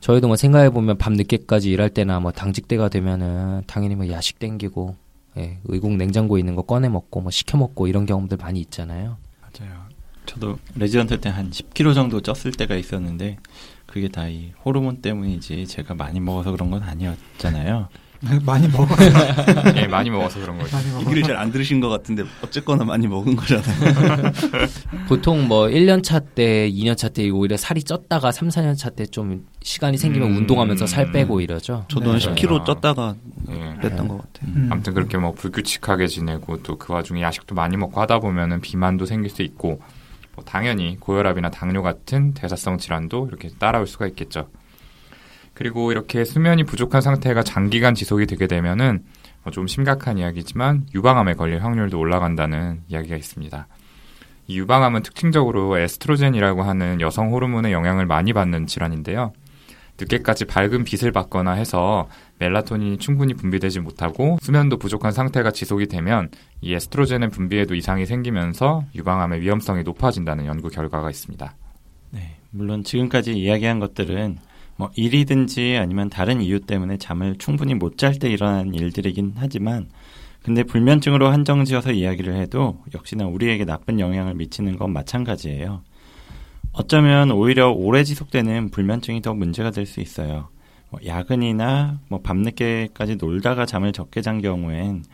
저희도 0.00 0.26
뭐 0.26 0.36
생각해 0.36 0.68
보면 0.70 0.98
밤 0.98 1.14
늦게까지 1.14 1.70
일할 1.70 1.88
때나 1.88 2.20
뭐 2.20 2.30
당직 2.30 2.68
때가 2.68 2.88
되면은 2.90 3.62
당연히 3.66 3.94
뭐 3.94 4.08
야식 4.10 4.38
땡기고 4.38 4.96
예, 5.38 5.60
의국 5.64 5.92
냉장고에 5.96 6.40
있는 6.40 6.54
거 6.56 6.62
꺼내 6.62 6.90
먹고 6.90 7.22
뭐 7.22 7.30
시켜 7.30 7.56
먹고 7.56 7.86
이런 7.86 8.04
경험들 8.04 8.36
많이 8.36 8.60
있잖아요. 8.60 9.16
맞아요. 9.40 9.72
저도 10.26 10.58
레지던트 10.76 11.20
때 11.20 11.30
한 11.30 11.50
10kg 11.50 11.94
정도 11.94 12.20
쪘을 12.20 12.56
때가 12.56 12.76
있었는데 12.76 13.38
그게 13.86 14.08
다 14.08 14.28
이 14.28 14.52
호르몬 14.64 15.00
때문이지 15.00 15.66
제가 15.66 15.94
많이 15.94 16.20
먹어서 16.20 16.50
그런 16.50 16.70
건 16.70 16.82
아니었잖아요. 16.82 17.88
많이 18.46 18.68
먹어. 18.68 18.86
예, 19.76 19.86
많이 19.88 20.08
먹어서 20.10 20.38
그런 20.40 20.56
거죠. 20.58 20.76
얘기를 21.00 21.22
잘 21.24 21.36
안 21.36 21.50
들으신 21.50 21.80
것 21.80 21.88
같은데 21.88 22.22
어쨌거나 22.42 22.84
많이 22.84 23.06
먹은 23.08 23.34
거잖아요. 23.34 24.32
보통 25.08 25.48
뭐 25.48 25.66
1년 25.66 26.02
차 26.04 26.20
때, 26.20 26.70
2년 26.70 26.96
차 26.96 27.08
때 27.08 27.28
오히려 27.30 27.56
살이 27.56 27.82
쪘다가 27.82 28.30
3, 28.30 28.48
4년 28.48 28.76
차 28.78 28.90
때 28.90 29.06
좀 29.06 29.46
시간이 29.62 29.98
생기면 29.98 30.30
음, 30.30 30.36
운동하면서 30.38 30.86
살 30.86 31.10
빼고 31.12 31.40
이러죠. 31.40 31.84
저도 31.88 32.12
네. 32.14 32.24
한 32.24 32.34
10kg 32.34 32.64
쪘다가 32.64 33.16
네. 33.48 33.74
뺐던 33.82 34.02
네. 34.02 34.08
것 34.08 34.18
같아요. 34.18 34.52
음. 34.54 34.68
아무튼 34.70 34.94
그렇게 34.94 35.18
뭐 35.18 35.32
불규칙하게 35.32 36.06
지내고 36.06 36.62
또 36.62 36.76
그 36.78 36.92
와중에 36.92 37.22
야식도 37.22 37.54
많이 37.54 37.76
먹고 37.76 38.00
하다 38.00 38.20
보면은 38.20 38.60
비만도 38.60 39.06
생길 39.06 39.30
수 39.30 39.42
있고 39.42 39.80
뭐 40.34 40.44
당연히 40.44 40.96
고혈압이나 40.98 41.50
당뇨 41.50 41.82
같은 41.82 42.34
대사성 42.34 42.78
질환도 42.78 43.26
이렇게 43.28 43.50
따라올 43.58 43.86
수가 43.86 44.06
있겠죠. 44.08 44.48
그리고 45.62 45.92
이렇게 45.92 46.24
수면이 46.24 46.64
부족한 46.64 47.02
상태가 47.02 47.44
장기간 47.44 47.94
지속이 47.94 48.26
되게 48.26 48.48
되면은 48.48 49.04
뭐좀 49.44 49.68
심각한 49.68 50.18
이야기지만 50.18 50.88
유방암에 50.92 51.34
걸릴 51.34 51.62
확률도 51.62 52.00
올라간다는 52.00 52.80
이야기가 52.88 53.14
있습니다. 53.14 53.68
이 54.48 54.58
유방암은 54.58 55.04
특징적으로 55.04 55.78
에스트로겐이라고 55.78 56.64
하는 56.64 57.00
여성 57.00 57.32
호르몬의 57.32 57.70
영향을 57.70 58.06
많이 58.06 58.32
받는 58.32 58.66
질환인데요. 58.66 59.32
늦게까지 60.00 60.46
밝은 60.46 60.82
빛을 60.82 61.12
받거나 61.12 61.52
해서 61.52 62.08
멜라토닌이 62.40 62.98
충분히 62.98 63.32
분비되지 63.32 63.78
못하고 63.78 64.38
수면도 64.42 64.78
부족한 64.78 65.12
상태가 65.12 65.52
지속이 65.52 65.86
되면 65.86 66.28
이 66.60 66.74
에스트로겐의 66.74 67.30
분비에도 67.30 67.76
이상이 67.76 68.04
생기면서 68.04 68.84
유방암의 68.96 69.40
위험성이 69.42 69.84
높아진다는 69.84 70.44
연구 70.46 70.70
결과가 70.70 71.08
있습니다. 71.08 71.54
네, 72.10 72.36
물론 72.50 72.82
지금까지 72.82 73.34
이야기한 73.34 73.78
것들은 73.78 74.38
뭐 74.76 74.90
일이든지 74.96 75.76
아니면 75.76 76.08
다른 76.10 76.40
이유 76.40 76.60
때문에 76.60 76.96
잠을 76.98 77.36
충분히 77.38 77.74
못 77.74 77.96
잘 77.96 78.18
때 78.18 78.30
일어나는 78.30 78.74
일들이긴 78.74 79.34
하지만 79.36 79.88
근데 80.42 80.64
불면증으로 80.64 81.28
한정지어서 81.28 81.92
이야기를 81.92 82.34
해도 82.34 82.80
역시나 82.94 83.26
우리에게 83.26 83.64
나쁜 83.64 84.00
영향을 84.00 84.34
미치는 84.34 84.76
건 84.76 84.92
마찬가지예요. 84.92 85.82
어쩌면 86.72 87.30
오히려 87.30 87.70
오래 87.70 88.02
지속되는 88.02 88.70
불면증이 88.70 89.22
더 89.22 89.34
문제가 89.34 89.70
될 89.70 89.86
수 89.86 90.00
있어요. 90.00 90.48
뭐 90.90 91.00
야근이나 91.06 92.00
뭐 92.08 92.20
밤늦게까지 92.22 93.16
놀다가 93.16 93.66
잠을 93.66 93.92
적게 93.92 94.20
잔 94.20 94.40
경우엔 94.42 95.04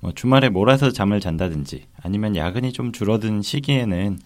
뭐 0.00 0.12
주말에 0.12 0.48
몰아서 0.48 0.90
잠을 0.90 1.20
잔다든지 1.20 1.84
아니면 2.02 2.34
야근이 2.36 2.72
좀 2.72 2.92
줄어든 2.92 3.42
시기에는 3.42 4.18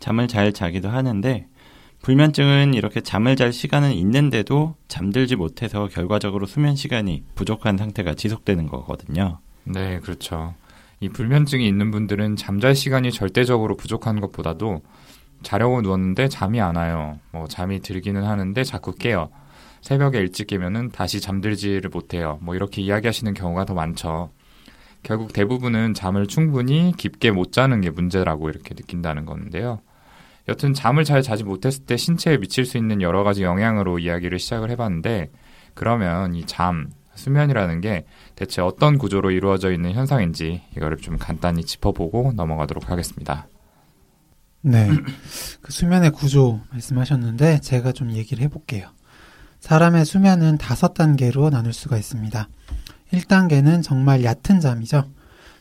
잠을 0.00 0.26
잘 0.26 0.52
자기도 0.52 0.88
하는데 0.88 1.46
불면증은 2.02 2.74
이렇게 2.74 3.00
잠을 3.00 3.36
잘 3.36 3.52
시간은 3.52 3.92
있는데도 3.92 4.76
잠들지 4.88 5.36
못해서 5.36 5.88
결과적으로 5.88 6.46
수면 6.46 6.76
시간이 6.76 7.24
부족한 7.34 7.76
상태가 7.76 8.14
지속되는 8.14 8.66
거거든요. 8.66 9.38
네, 9.64 9.98
그렇죠. 10.00 10.54
이 11.00 11.08
불면증이 11.08 11.66
있는 11.66 11.90
분들은 11.90 12.36
잠잘 12.36 12.74
시간이 12.74 13.12
절대적으로 13.12 13.76
부족한 13.76 14.20
것보다도 14.20 14.82
자려고 15.42 15.80
누웠는데 15.82 16.28
잠이 16.28 16.60
안 16.60 16.76
와요. 16.76 17.18
뭐 17.30 17.46
잠이 17.46 17.80
들기는 17.80 18.24
하는데 18.24 18.64
자꾸 18.64 18.94
깨요. 18.94 19.30
새벽에 19.80 20.18
일찍 20.18 20.48
깨면은 20.48 20.90
다시 20.90 21.20
잠들지를 21.20 21.90
못해요. 21.90 22.38
뭐 22.42 22.56
이렇게 22.56 22.82
이야기하시는 22.82 23.34
경우가 23.34 23.64
더 23.64 23.74
많죠. 23.74 24.30
결국 25.04 25.32
대부분은 25.32 25.94
잠을 25.94 26.26
충분히 26.26 26.92
깊게 26.96 27.30
못 27.30 27.52
자는 27.52 27.80
게 27.80 27.90
문제라고 27.90 28.50
이렇게 28.50 28.74
느낀다는 28.74 29.26
건데요. 29.26 29.80
여튼 30.48 30.72
잠을 30.72 31.04
잘 31.04 31.22
자지 31.22 31.44
못했을 31.44 31.84
때 31.84 31.96
신체에 31.96 32.38
미칠 32.38 32.64
수 32.64 32.78
있는 32.78 33.02
여러 33.02 33.22
가지 33.22 33.42
영향으로 33.42 33.98
이야기를 33.98 34.38
시작을 34.38 34.70
해봤는데 34.70 35.30
그러면 35.74 36.34
이 36.34 36.46
잠, 36.46 36.90
수면이라는 37.14 37.80
게 37.80 38.04
대체 38.34 38.62
어떤 38.62 38.96
구조로 38.96 39.30
이루어져 39.30 39.72
있는 39.72 39.92
현상인지 39.92 40.62
이거를 40.76 40.96
좀 40.96 41.18
간단히 41.18 41.64
짚어보고 41.64 42.32
넘어가도록 42.34 42.90
하겠습니다. 42.90 43.46
네. 44.62 44.88
그 45.60 45.72
수면의 45.72 46.10
구조 46.12 46.60
말씀하셨는데 46.70 47.60
제가 47.60 47.92
좀 47.92 48.12
얘기를 48.12 48.42
해볼게요. 48.44 48.88
사람의 49.60 50.04
수면은 50.04 50.56
다섯 50.56 50.94
단계로 50.94 51.50
나눌 51.50 51.72
수가 51.72 51.98
있습니다. 51.98 52.48
1단계는 53.12 53.82
정말 53.82 54.24
얕은 54.24 54.60
잠이죠. 54.60 55.04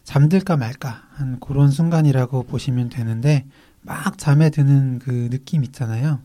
잠들까 0.03 0.56
말까 0.56 1.03
한 1.15 1.39
그런 1.39 1.70
순간이라고 1.70 2.44
보시면 2.44 2.89
되는데 2.89 3.46
막 3.81 4.17
잠에 4.17 4.50
드는 4.50 5.00
그 5.00 5.29
느낌 5.29 5.63
있잖아요. 5.63 6.19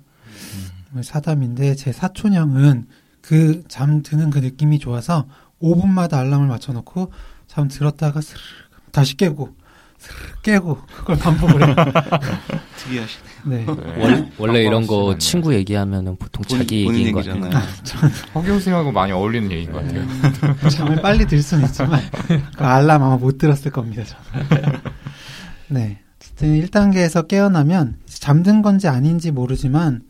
음. 0.94 1.02
사담인데 1.02 1.74
제 1.74 1.92
사촌 1.92 2.34
형은 2.34 2.86
그 3.22 3.62
잠 3.68 4.02
드는 4.02 4.30
그 4.30 4.38
느낌이 4.40 4.78
좋아서 4.78 5.26
5분마다 5.62 6.14
알람을 6.14 6.48
맞춰놓고 6.48 7.12
잠 7.46 7.68
들었다가 7.68 8.20
스르르 8.20 8.42
다시 8.90 9.16
깨고 9.16 9.54
스르르 9.98 10.20
깨고 10.42 10.82
그걸 10.96 11.16
반복을 11.18 11.66
해요. 11.68 11.76
특이하시네. 12.76 13.24
네. 13.44 13.64
네. 13.64 14.30
원래, 14.38 14.62
이런 14.64 14.86
거 14.88 15.16
친구 15.18 15.54
얘기하면은 15.54 16.16
보통 16.16 16.42
본, 16.48 16.58
자기 16.58 16.84
얘기인 16.88 17.12
거 17.12 17.22
같아요. 17.22 17.62
허경생하고 18.34 18.90
많이 18.90 19.12
어울리는 19.12 19.50
얘기인 19.52 19.70
것 19.72 19.84
같아요. 19.84 20.04
네. 20.60 20.68
잠을 20.70 21.00
빨리 21.00 21.24
들 21.26 21.40
수는 21.40 21.64
있지만 21.66 22.00
그 22.56 22.64
알람 22.64 23.02
아마 23.02 23.16
못 23.16 23.38
들었을 23.38 23.70
겁니다. 23.70 24.02
저는. 24.04 24.80
네. 25.68 26.00
1단계에서 26.36 27.28
깨어나면 27.28 27.98
잠든 28.06 28.62
건지 28.62 28.88
아닌지 28.88 29.30
모르지만 29.30 30.02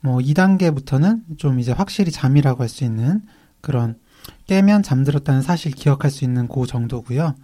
뭐 0.00 0.18
2단계부터는 0.18 1.38
좀 1.38 1.60
이제 1.60 1.72
확실히 1.72 2.12
잠이라고 2.12 2.62
할 2.62 2.68
수 2.68 2.84
있는 2.84 3.22
그런 3.60 3.98
깨면 4.46 4.82
잠들었다는 4.82 5.42
사실 5.42 5.72
기억할 5.72 6.10
수 6.10 6.24
있는 6.24 6.48
그 6.48 6.66
정도고요. 6.66 7.34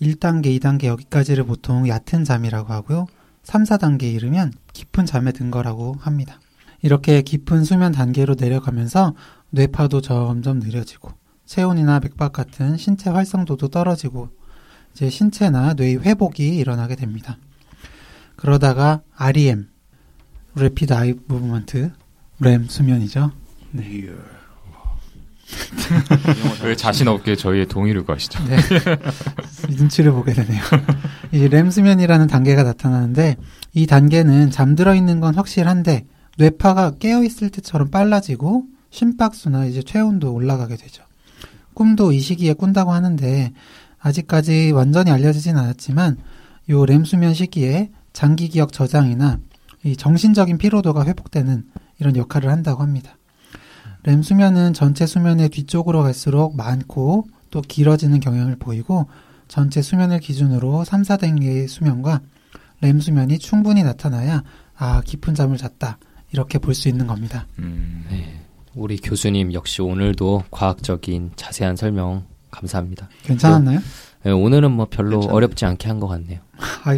1단계, 0.00 0.58
2단계 0.58 0.84
여기까지를 0.84 1.44
보통 1.44 1.88
얕은 1.88 2.24
잠이라고 2.24 2.72
하고요. 2.72 3.06
3, 3.42 3.64
4단계에 3.64 4.12
이르면 4.14 4.52
깊은 4.72 5.06
잠에 5.06 5.32
든 5.32 5.50
거라고 5.50 5.96
합니다. 6.00 6.40
이렇게 6.82 7.22
깊은 7.22 7.64
수면 7.64 7.92
단계로 7.92 8.36
내려가면서 8.38 9.14
뇌파도 9.50 10.00
점점 10.00 10.60
느려지고 10.60 11.12
체온이나 11.44 12.00
맥박 12.00 12.32
같은 12.32 12.76
신체 12.76 13.10
활성도도 13.10 13.68
떨어지고 13.68 14.30
이제 14.94 15.10
신체나 15.10 15.74
뇌의 15.74 16.02
회복이 16.02 16.56
일어나게 16.56 16.96
됩니다. 16.96 17.36
그러다가 18.40 19.02
REM, 19.16 19.68
Rapid 20.56 20.92
Eye 20.94 21.14
Movement, 21.30 21.90
REM 22.40 22.66
수면이죠. 22.68 23.32
네. 23.72 24.08
왜 26.64 26.76
자신 26.76 27.08
없게 27.08 27.36
저희의 27.36 27.66
동의를 27.66 28.04
구하시죠? 28.04 28.42
네. 28.44 28.56
눈치를 29.76 30.12
보게 30.12 30.32
되네요. 30.32 30.62
이 31.32 31.48
렘수면이라는 31.48 32.26
단계가 32.28 32.62
나타나는데 32.62 33.36
이 33.74 33.86
단계는 33.86 34.50
잠들어 34.50 34.94
있는 34.94 35.20
건 35.20 35.34
확실한데 35.34 36.06
뇌파가 36.38 36.92
깨어 36.98 37.24
있을 37.24 37.50
때처럼 37.50 37.90
빨라지고 37.90 38.64
심박수나 38.90 39.66
이제 39.66 39.82
체온도 39.82 40.32
올라가게 40.32 40.76
되죠. 40.76 41.02
꿈도 41.74 42.12
이 42.12 42.20
시기에 42.20 42.54
꾼다고 42.54 42.92
하는데 42.92 43.52
아직까지 43.98 44.72
완전히 44.72 45.10
알려지진 45.10 45.56
않았지만 45.56 46.16
요 46.70 46.86
렘수면 46.86 47.34
시기에 47.34 47.90
장기 48.20 48.50
기억 48.50 48.70
저장이나 48.74 49.38
이 49.82 49.96
정신적인 49.96 50.58
피로도가 50.58 51.06
회복되는 51.06 51.64
이런 52.00 52.16
역할을 52.16 52.50
한다고 52.50 52.82
합니다. 52.82 53.16
렘 54.02 54.22
수면은 54.22 54.74
전체 54.74 55.06
수면의 55.06 55.48
뒤쪽으로 55.48 56.02
갈수록 56.02 56.54
많고 56.54 57.26
또 57.50 57.62
길어지는 57.62 58.20
경향을 58.20 58.56
보이고 58.56 59.06
전체 59.48 59.80
수면을 59.80 60.20
기준으로 60.20 60.84
3, 60.84 61.00
4단계의 61.00 61.66
수면과 61.66 62.20
렘 62.82 63.00
수면이 63.00 63.38
충분히 63.38 63.82
나타나야 63.82 64.42
아 64.76 65.00
깊은 65.00 65.34
잠을 65.34 65.56
잤다 65.56 65.96
이렇게 66.30 66.58
볼 66.58 66.74
수 66.74 66.90
있는 66.90 67.06
겁니다. 67.06 67.46
음, 67.58 68.04
네. 68.10 68.38
우리 68.74 68.98
교수님 68.98 69.54
역시 69.54 69.80
오늘도 69.80 70.44
과학적인 70.50 71.32
자세한 71.36 71.76
설명 71.76 72.26
감사합니다. 72.50 73.08
괜찮았나요? 73.22 73.80
네, 74.24 74.30
오늘은 74.30 74.72
뭐 74.72 74.88
별로 74.90 75.20
괜찮아요. 75.20 75.36
어렵지 75.36 75.64
않게 75.64 75.88
한 75.88 75.98
것 76.00 76.06
같네요. 76.08 76.40
아, 76.84 76.94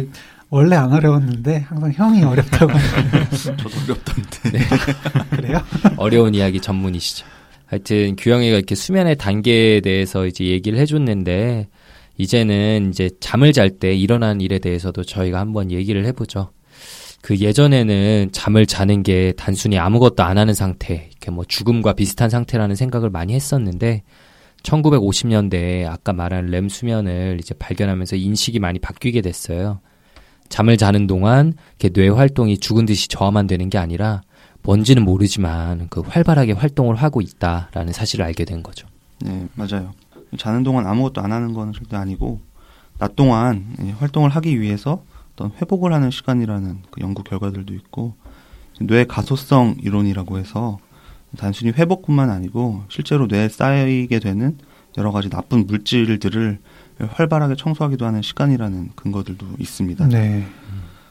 원래 0.53 0.75
안 0.75 0.93
어려웠는데 0.93 1.65
항상 1.67 1.91
형이 1.91 2.21
어렵다고 2.21 2.71
저도 3.57 3.69
어렵던데. 3.85 4.51
네. 4.51 4.59
그래요? 5.31 5.57
어려운 5.97 6.35
이야기 6.35 6.59
전문이시죠. 6.61 7.25
하여튼 7.65 8.15
규영이가 8.15 8.57
이렇게 8.57 8.75
수면의 8.75 9.15
단계에 9.15 9.81
대해서 9.81 10.27
이제 10.27 10.45
얘기를 10.45 10.77
해줬는데 10.77 11.69
이제는 12.19 12.89
이제 12.91 13.09
잠을 13.19 13.51
잘 13.51 13.71
때 13.79 13.95
일어난 13.95 14.41
일에 14.41 14.59
대해서도 14.59 15.03
저희가 15.03 15.39
한번 15.39 15.71
얘기를 15.71 16.05
해보죠. 16.05 16.51
그 17.23 17.37
예전에는 17.37 18.29
잠을 18.31 18.67
자는 18.67 19.01
게 19.01 19.33
단순히 19.35 19.79
아무것도 19.79 20.21
안 20.21 20.37
하는 20.37 20.53
상태, 20.53 21.07
이렇게 21.09 21.31
뭐 21.31 21.45
죽음과 21.45 21.93
비슷한 21.93 22.29
상태라는 22.29 22.75
생각을 22.75 23.09
많이 23.09 23.33
했었는데 23.33 24.03
1950년대에 24.61 25.87
아까 25.89 26.13
말한 26.13 26.45
렘 26.47 26.69
수면을 26.69 27.37
이제 27.39 27.55
발견하면서 27.57 28.17
인식이 28.17 28.59
많이 28.59 28.77
바뀌게 28.77 29.21
됐어요. 29.21 29.79
잠을 30.53 30.77
자는 30.77 31.07
동안 31.07 31.53
뇌 31.79 32.09
활동이 32.09 32.59
죽은 32.59 32.85
듯이 32.85 33.07
저하만 33.07 33.47
되는 33.47 33.71
게 33.71 33.79
아니라 33.79 34.21
뭔지는 34.61 35.03
모르지만 35.03 35.87
그 35.89 36.01
활발하게 36.01 36.51
활동을 36.51 36.95
하고 36.95 37.21
있다라는 37.21 37.91
사실을 37.91 38.23
알게 38.23 38.45
된 38.45 38.61
거죠. 38.61 38.87
네, 39.19 39.47
맞아요. 39.55 39.93
자는 40.37 40.61
동안 40.61 40.85
아무것도 40.85 41.21
안 41.21 41.31
하는 41.31 41.53
건 41.53 41.73
절대 41.73 41.97
아니고 41.97 42.39
낮 42.99 43.15
동안 43.15 43.73
활동을 43.97 44.29
하기 44.29 44.61
위해서 44.61 45.03
어떤 45.33 45.51
회복을 45.59 45.91
하는 45.91 46.11
시간이라는 46.11 46.83
그 46.91 47.01
연구 47.01 47.23
결과들도 47.23 47.73
있고 47.73 48.13
뇌 48.79 49.05
가소성 49.05 49.77
이론이라고 49.81 50.37
해서 50.37 50.77
단순히 51.35 51.71
회복뿐만 51.71 52.29
아니고 52.29 52.83
실제로 52.89 53.25
뇌에 53.25 53.49
쌓이게 53.49 54.19
되는 54.19 54.59
여러 54.99 55.11
가지 55.11 55.31
나쁜 55.31 55.65
물질들을 55.65 56.59
활발하게 57.11 57.55
청소하기도 57.55 58.05
하는 58.05 58.21
시간이라는 58.21 58.91
근거들도 58.95 59.45
있습니다. 59.59 60.07
네. 60.07 60.47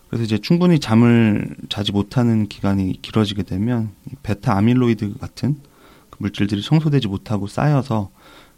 그래서 0.09 0.25
이제 0.25 0.37
충분히 0.37 0.79
잠을 0.79 1.57
자지 1.71 1.91
못하는 1.91 2.47
기간이 2.47 3.01
길어지게 3.01 3.45
되면 3.45 3.93
베타 4.23 4.57
아밀로이드 4.57 5.17
같은 5.19 5.57
그 6.11 6.19
물질들이 6.21 6.61
청소되지 6.61 7.09
못하고 7.09 7.47
쌓여서 7.47 8.11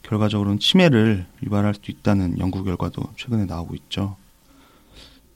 결과적으로는 0.02 0.58
치매를 0.58 1.26
유발할 1.44 1.74
수 1.74 1.90
있다는 1.90 2.38
연구 2.38 2.64
결과도 2.64 3.04
최근에 3.16 3.44
나오고 3.44 3.74
있죠. 3.76 4.16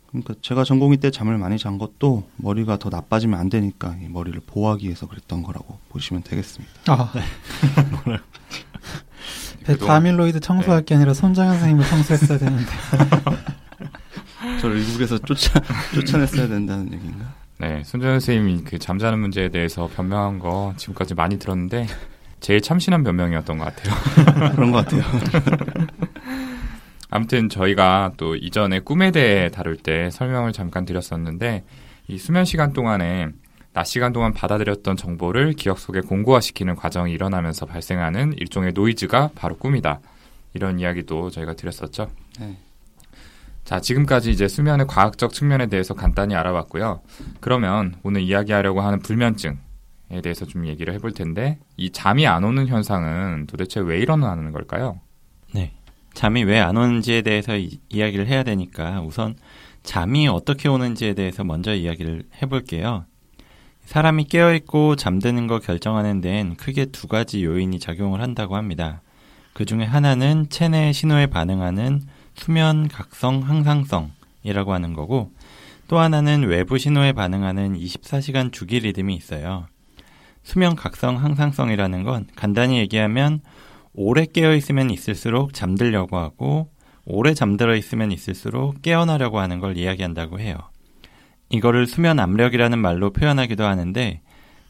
그러니까 0.09 0.35
제가 0.41 0.65
전공의 0.65 0.99
때 0.99 1.11
잠을 1.11 1.37
많이 1.39 1.59
잔 1.59 1.79
것도 1.79 2.29
머리가 2.37 2.79
더 2.79 2.89
나빠지면 2.89 3.39
안 3.39 3.49
되니까 3.49 3.95
머리를 4.09 4.41
보호하기 4.47 4.87
위해서 4.87 5.07
그랬던 5.07 5.43
거라고 5.43 5.79
보시면 5.91 6.23
되겠습니다. 6.23 6.73
아. 6.89 7.13
네. 7.15 7.21
베타밀로이드 9.69 10.41
청소할 10.41 10.81
네. 10.81 10.85
게 10.87 10.95
아니라 10.95 11.13
손정현 11.15 11.53
선생님을 11.55 11.87
청소했어야 11.87 12.39
되는데. 12.39 12.67
저를 14.61 14.77
미국에서 14.77 15.19
쫓아 15.19 15.61
쫓아냈어야 15.95 16.49
된다는 16.49 16.93
얘기인가? 16.93 17.35
네, 17.59 17.83
손정현 17.85 18.21
선생님이 18.21 18.65
그 18.65 18.79
잠자는 18.79 19.19
문제에 19.19 19.49
대해서 19.49 19.89
변명한 19.95 20.39
거 20.39 20.73
지금까지 20.77 21.15
많이 21.15 21.39
들었는데 21.39 21.87
제일 22.41 22.61
참신한 22.61 23.05
변명이었던 23.05 23.59
것 23.59 23.65
같아요. 23.65 24.53
그런 24.55 24.73
것 24.73 24.87
같아요. 24.87 25.03
아무튼 27.11 27.49
저희가 27.49 28.13
또 28.17 28.37
이전에 28.37 28.81
꿈에 28.81 29.11
대해 29.11 29.51
다룰 29.51 29.77
때 29.77 30.11
설명을 30.11 30.53
잠깐 30.53 30.85
드렸었는데 30.85 31.65
이 32.07 32.19
수면 32.19 32.45
시간 32.45 32.73
동안에 32.73 33.29
낮 33.79 33.85
시간 33.85 34.13
동안 34.13 34.33
받아들였던 34.33 34.97
정보를 34.97 35.53
기억 35.53 35.79
속에 35.79 36.01
공고화시키는 36.01 36.75
과정이 36.75 37.13
일어나면서 37.13 37.65
발생하는 37.65 38.33
일종의 38.37 38.73
노이즈가 38.73 39.31
바로 39.37 39.57
꿈이다. 39.57 40.01
이런 40.53 40.81
이야기도 40.81 41.31
저희가 41.31 41.55
드렸었죠. 41.55 42.11
네. 42.41 42.59
자, 43.65 43.79
지금까지 43.79 44.33
이제 44.33 44.49
수면의 44.49 44.89
과학적 44.89 45.33
측면에 45.33 45.69
대해서 45.69 45.95
간단히 45.95 46.35
알아봤고요. 46.35 47.03
그러면 47.39 47.95
오늘 48.03 48.23
이야기하려고 48.23 48.81
하는 48.81 48.99
불면증 48.99 49.59
에 50.11 50.23
대해서 50.23 50.45
좀 50.45 50.67
얘기를 50.67 50.93
해볼 50.95 51.13
텐데, 51.13 51.61
이 51.77 51.91
잠이 51.91 52.27
안 52.27 52.43
오는 52.43 52.67
현상은 52.67 53.47
도대체 53.47 53.79
왜 53.79 54.01
일어나는 54.01 54.51
걸까요? 54.51 54.99
네. 55.55 55.73
잠이 56.15 56.43
왜 56.43 56.59
안 56.59 56.77
오는지에 56.77 57.23
대해서 57.23 57.57
이, 57.57 57.79
이야기를 57.91 58.27
해야 58.27 58.43
되니까 58.43 59.03
우선 59.03 59.37
잠이 59.85 60.27
어떻게 60.27 60.69
오는지에 60.69 61.15
대해서 61.15 61.45
먼저 61.45 61.73
이야기를 61.73 62.25
해볼게요. 62.43 63.05
사람이 63.89 64.25
깨어있고 64.25 64.97
잠드는 64.97 65.47
거 65.47 65.61
결정하는 65.61 66.21
데엔 66.21 66.57
크게 66.57 66.85
두 66.93 67.09
가지 67.09 67.43
요인이 67.43 67.79
작용을 67.79 68.21
한다고 68.21 68.55
합니다. 68.55 69.01
그 69.55 69.65
중에 69.65 69.85
하나는 69.85 70.51
체내 70.51 70.93
신호에 70.93 71.29
반응하는 71.29 72.03
수면 72.35 72.89
각성 72.89 73.41
항상성이라고 73.41 74.75
하는 74.75 74.93
거고 74.93 75.33
또 75.89 75.99
하나는 75.99 76.43
외부 76.43 76.77
신호에 76.77 77.13
반응하는 77.13 77.79
24시간 77.79 78.53
주기 78.53 78.79
리듬이 78.81 79.17
있어요. 79.17 79.67
수면 80.43 80.77
각성 80.77 81.17
항상성이라는 81.17 82.03
건 82.03 82.27
간단히 82.37 82.77
얘기하면 82.81 83.41
오래 83.95 84.27
깨어 84.27 84.55
있으면 84.55 84.91
있을수록 84.91 85.55
잠들려고 85.55 86.19
하고 86.19 86.71
오래 87.07 87.33
잠들어 87.33 87.75
있으면 87.75 88.13
있을수록 88.13 88.83
깨어나려고 88.83 89.41
하는 89.41 89.61
걸 89.61 89.79
이야기한다고 89.79 90.41
해요. 90.41 90.59
이거를 91.51 91.87
수면 91.87 92.21
압력이라는 92.21 92.79
말로 92.79 93.13
표현하기도 93.13 93.65
하는데 93.65 94.21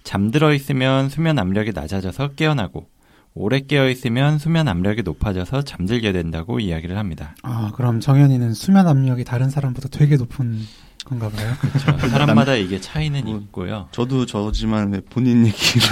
잠들어 0.05 0.55
있으면 0.55 1.09
수면 1.09 1.39
압력이 1.39 1.73
낮아져서 1.75 2.29
깨어나고 2.35 2.89
오래 3.35 3.61
깨어 3.61 3.89
있으면 3.91 4.39
수면 4.39 4.69
압력이 4.69 5.03
높아져서 5.03 5.63
잠들게 5.63 6.13
된다고 6.13 6.61
이야기를 6.61 6.97
합니다. 6.97 7.35
아, 7.43 7.71
그럼 7.75 8.01
정현이는 8.01 8.55
수면 8.55 8.89
압력이 8.89 9.25
다른 9.25 9.51
사람보다 9.51 9.89
되게 9.91 10.17
높은 10.17 10.61
건가 11.05 11.29
봐요. 11.29 11.53
그렇죠. 11.61 12.09
사람마다 12.09 12.55
이게 12.55 12.81
차이는 12.81 13.25
뭐, 13.25 13.39
있고요. 13.39 13.89
저도 13.93 14.27
저지만 14.27 14.93
왜 14.93 15.01
본인 15.01 15.47
얘기를 15.47 15.89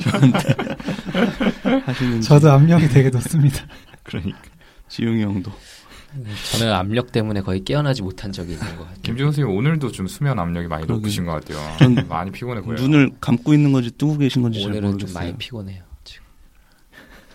저한테 0.00 0.54
하시는지. 1.86 2.28
저도 2.28 2.50
압력이 2.50 2.88
되게 2.88 3.10
높습니다. 3.10 3.64
그러니까 4.02 4.38
지웅이 4.88 5.22
형도. 5.22 5.52
저는 6.52 6.72
압력 6.72 7.10
때문에 7.12 7.40
거의 7.40 7.64
깨어나지 7.64 8.02
못한 8.02 8.32
적이 8.32 8.52
있는 8.52 8.66
것 8.76 8.84
같아요. 8.84 9.02
김지훈 9.02 9.32
선생님 9.32 9.56
오늘도 9.56 9.92
좀 9.92 10.06
수면 10.06 10.38
압력이 10.38 10.68
많이 10.68 10.82
그러게. 10.84 11.00
높으신 11.00 11.24
것 11.24 11.32
같아요. 11.32 11.76
전 11.78 11.94
많이 12.08 12.30
피곤해 12.30 12.60
보여요. 12.60 12.80
눈을 12.80 13.12
감고 13.20 13.54
있는 13.54 13.72
건지 13.72 13.90
뜨고 13.96 14.18
계신 14.18 14.42
건지 14.42 14.64
오늘은 14.64 14.98
좀 14.98 15.12
많이 15.14 15.34
피곤해요. 15.36 15.82
지금. 16.04 16.24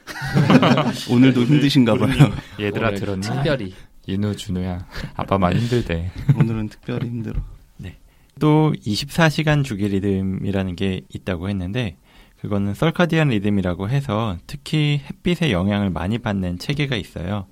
오늘도 1.11 1.43
힘드신가 1.43 1.95
봐요. 1.95 2.31
얘들아 2.59 2.91
들었니? 2.93 3.21
특별히 3.21 3.73
인우 4.05 4.35
준우야 4.35 4.85
아빠 5.15 5.37
많이 5.37 5.59
힘들대. 5.59 6.11
오늘은 6.39 6.69
특별히 6.69 7.07
힘들어. 7.07 7.41
네. 7.77 7.97
또 8.39 8.73
24시간 8.85 9.63
주기 9.63 9.87
리듬이라는 9.87 10.75
게 10.75 11.01
있다고 11.09 11.49
했는데 11.49 11.97
그거는 12.39 12.73
썰카디안 12.75 13.29
리듬이라고 13.29 13.89
해서 13.89 14.37
특히 14.45 15.01
햇빛의 15.09 15.51
영향을 15.51 15.89
많이 15.89 16.19
받는 16.19 16.59
체계가 16.59 16.95
있어요. 16.95 17.47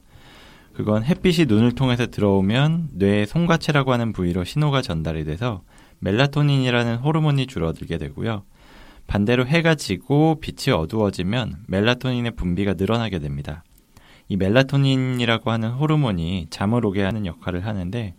그건 0.75 1.03
햇빛이 1.03 1.45
눈을 1.45 1.71
통해서 1.71 2.05
들어오면 2.05 2.89
뇌의 2.93 3.27
송가체라고 3.27 3.93
하는 3.93 4.11
부위로 4.11 4.43
신호가 4.43 4.81
전달이 4.81 5.23
돼서 5.23 5.61
멜라토닌이라는 5.99 6.97
호르몬이 6.97 7.47
줄어들게 7.47 7.97
되고요. 7.97 8.43
반대로 9.07 9.45
해가 9.45 9.75
지고 9.75 10.39
빛이 10.41 10.75
어두워지면 10.75 11.63
멜라토닌의 11.67 12.31
분비가 12.35 12.73
늘어나게 12.73 13.19
됩니다. 13.19 13.63
이 14.27 14.35
멜라토닌이라고 14.35 15.49
하는 15.49 15.69
호르몬이 15.69 16.47
잠을 16.49 16.85
오게 16.85 17.03
하는 17.03 17.25
역할을 17.25 17.65
하는데 17.65 18.13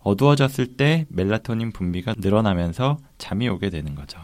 어두워졌을 0.00 0.76
때 0.76 1.06
멜라토닌 1.10 1.70
분비가 1.70 2.14
늘어나면서 2.18 2.98
잠이 3.18 3.48
오게 3.48 3.70
되는 3.70 3.94
거죠. 3.94 4.18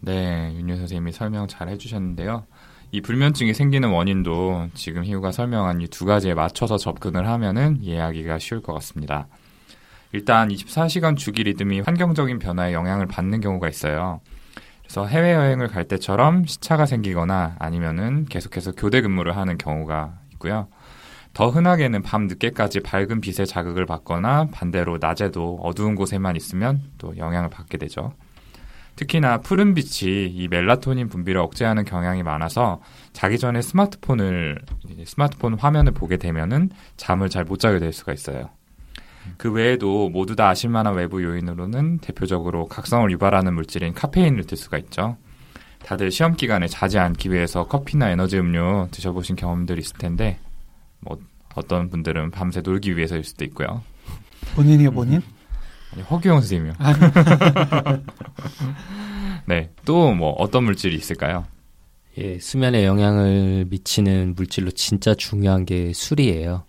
네, 0.00 0.52
윤유 0.54 0.76
선생님이 0.76 1.12
설명 1.12 1.46
잘 1.46 1.68
해주셨는데요. 1.68 2.46
이 2.92 3.00
불면증이 3.00 3.52
생기는 3.54 3.90
원인도 3.90 4.68
지금 4.74 5.04
희우가 5.04 5.32
설명한 5.32 5.80
이 5.80 5.88
두 5.88 6.04
가지에 6.04 6.34
맞춰서 6.34 6.76
접근을 6.78 7.26
하면은 7.28 7.78
이해하기가 7.80 8.38
쉬울 8.38 8.62
것 8.62 8.72
같습니다. 8.74 9.26
일단 10.12 10.48
24시간 10.48 11.16
주기 11.16 11.42
리듬이 11.42 11.80
환경적인 11.80 12.38
변화에 12.38 12.72
영향을 12.72 13.06
받는 13.06 13.40
경우가 13.40 13.68
있어요. 13.68 14.20
그래서 14.82 15.06
해외여행을 15.06 15.68
갈 15.68 15.84
때처럼 15.88 16.46
시차가 16.46 16.86
생기거나 16.86 17.56
아니면은 17.58 18.24
계속해서 18.26 18.72
교대 18.72 19.00
근무를 19.00 19.36
하는 19.36 19.58
경우가 19.58 20.18
있고요. 20.34 20.68
더 21.34 21.50
흔하게는 21.50 22.02
밤 22.02 22.28
늦게까지 22.28 22.80
밝은 22.80 23.20
빛의 23.20 23.46
자극을 23.46 23.84
받거나 23.84 24.48
반대로 24.52 24.98
낮에도 24.98 25.58
어두운 25.62 25.94
곳에만 25.96 26.36
있으면 26.36 26.82
또 26.98 27.16
영향을 27.18 27.50
받게 27.50 27.76
되죠. 27.78 28.12
특히나 28.96 29.38
푸른 29.38 29.74
빛이 29.74 30.26
이 30.26 30.48
멜라토닌 30.48 31.08
분비를 31.08 31.40
억제하는 31.40 31.84
경향이 31.84 32.22
많아서 32.22 32.80
자기 33.12 33.38
전에 33.38 33.60
스마트폰을 33.60 34.58
스마트폰 35.04 35.54
화면을 35.54 35.92
보게 35.92 36.16
되면은 36.16 36.70
잠을 36.96 37.28
잘 37.28 37.44
못 37.44 37.60
자게 37.60 37.78
될 37.78 37.92
수가 37.92 38.12
있어요. 38.12 38.50
그 39.36 39.52
외에도 39.52 40.08
모두 40.08 40.34
다 40.34 40.48
아실 40.48 40.70
만한 40.70 40.94
외부 40.94 41.22
요인으로는 41.22 41.98
대표적으로 41.98 42.66
각성을 42.66 43.10
유발하는 43.10 43.54
물질인 43.54 43.92
카페인을 43.92 44.44
들 44.44 44.56
수가 44.56 44.78
있죠. 44.78 45.16
다들 45.84 46.10
시험 46.10 46.34
기간에 46.34 46.66
자지 46.66 46.98
않기 46.98 47.30
위해서 47.30 47.66
커피나 47.66 48.10
에너지 48.10 48.38
음료 48.38 48.88
드셔보신 48.90 49.36
경험들 49.36 49.78
있을 49.78 49.98
텐데 49.98 50.38
뭐 51.00 51.18
어떤 51.54 51.90
분들은 51.90 52.30
밤새 52.30 52.60
놀기 52.60 52.96
위해서일 52.96 53.24
수도 53.24 53.44
있고요. 53.44 53.82
본인이요, 54.54 54.90
본인? 54.92 55.20
아니, 55.92 56.02
허규영 56.02 56.40
선생님이요. 56.40 56.74
아. 56.78 56.94
네, 59.46 59.70
또 59.84 60.12
뭐 60.14 60.30
어떤 60.32 60.64
물질이 60.64 60.96
있을까요? 60.96 61.44
예, 62.18 62.38
수면에 62.38 62.84
영향을 62.86 63.66
미치는 63.68 64.34
물질로 64.36 64.70
진짜 64.70 65.14
중요한 65.14 65.64
게 65.66 65.92
술이에요. 65.92 66.64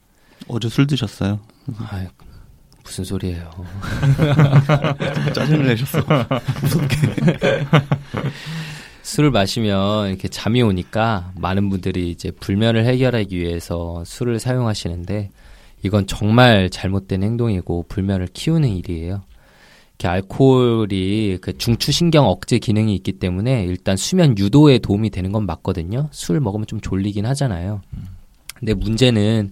어제 0.48 0.70
술 0.70 0.86
드셨어요? 0.88 1.40
아, 1.78 2.06
무슨 2.84 3.04
소리예요? 3.04 3.50
짜증을 5.34 5.68
내셨어. 5.68 6.00
무섭게. 6.62 6.98
술을 9.04 9.32
마시면 9.32 10.10
이렇게 10.10 10.28
잠이 10.28 10.62
오니까 10.62 11.32
많은 11.38 11.70
분들이 11.70 12.12
이제 12.12 12.30
불면을 12.32 12.86
해결하기 12.86 13.38
위해서 13.38 14.04
술을 14.06 14.40
사용하시는데 14.40 15.32
이건 15.84 16.08
정말 16.08 16.70
잘못된 16.70 17.24
행동이고 17.24 17.86
불면을 17.88 18.28
키우는 18.34 18.70
일이에요. 18.70 19.22
이렇게 19.98 20.08
알코올이 20.08 21.40
그 21.42 21.58
중추신경 21.58 22.28
억제 22.28 22.60
기능이 22.60 22.96
있기 22.96 23.14
때문에 23.14 23.66
일단 23.66 23.98
수면 23.98 24.38
유도에 24.38 24.80
도움이 24.80 25.10
되는 25.10 25.32
건 25.32 25.46
맞거든요. 25.46 26.10
술 26.12 26.40
먹으면 26.40 26.68
좀 26.68 26.80
졸리긴 26.82 27.26
하잖아요. 27.26 27.82
근데 28.56 28.74
문제는 28.74 29.52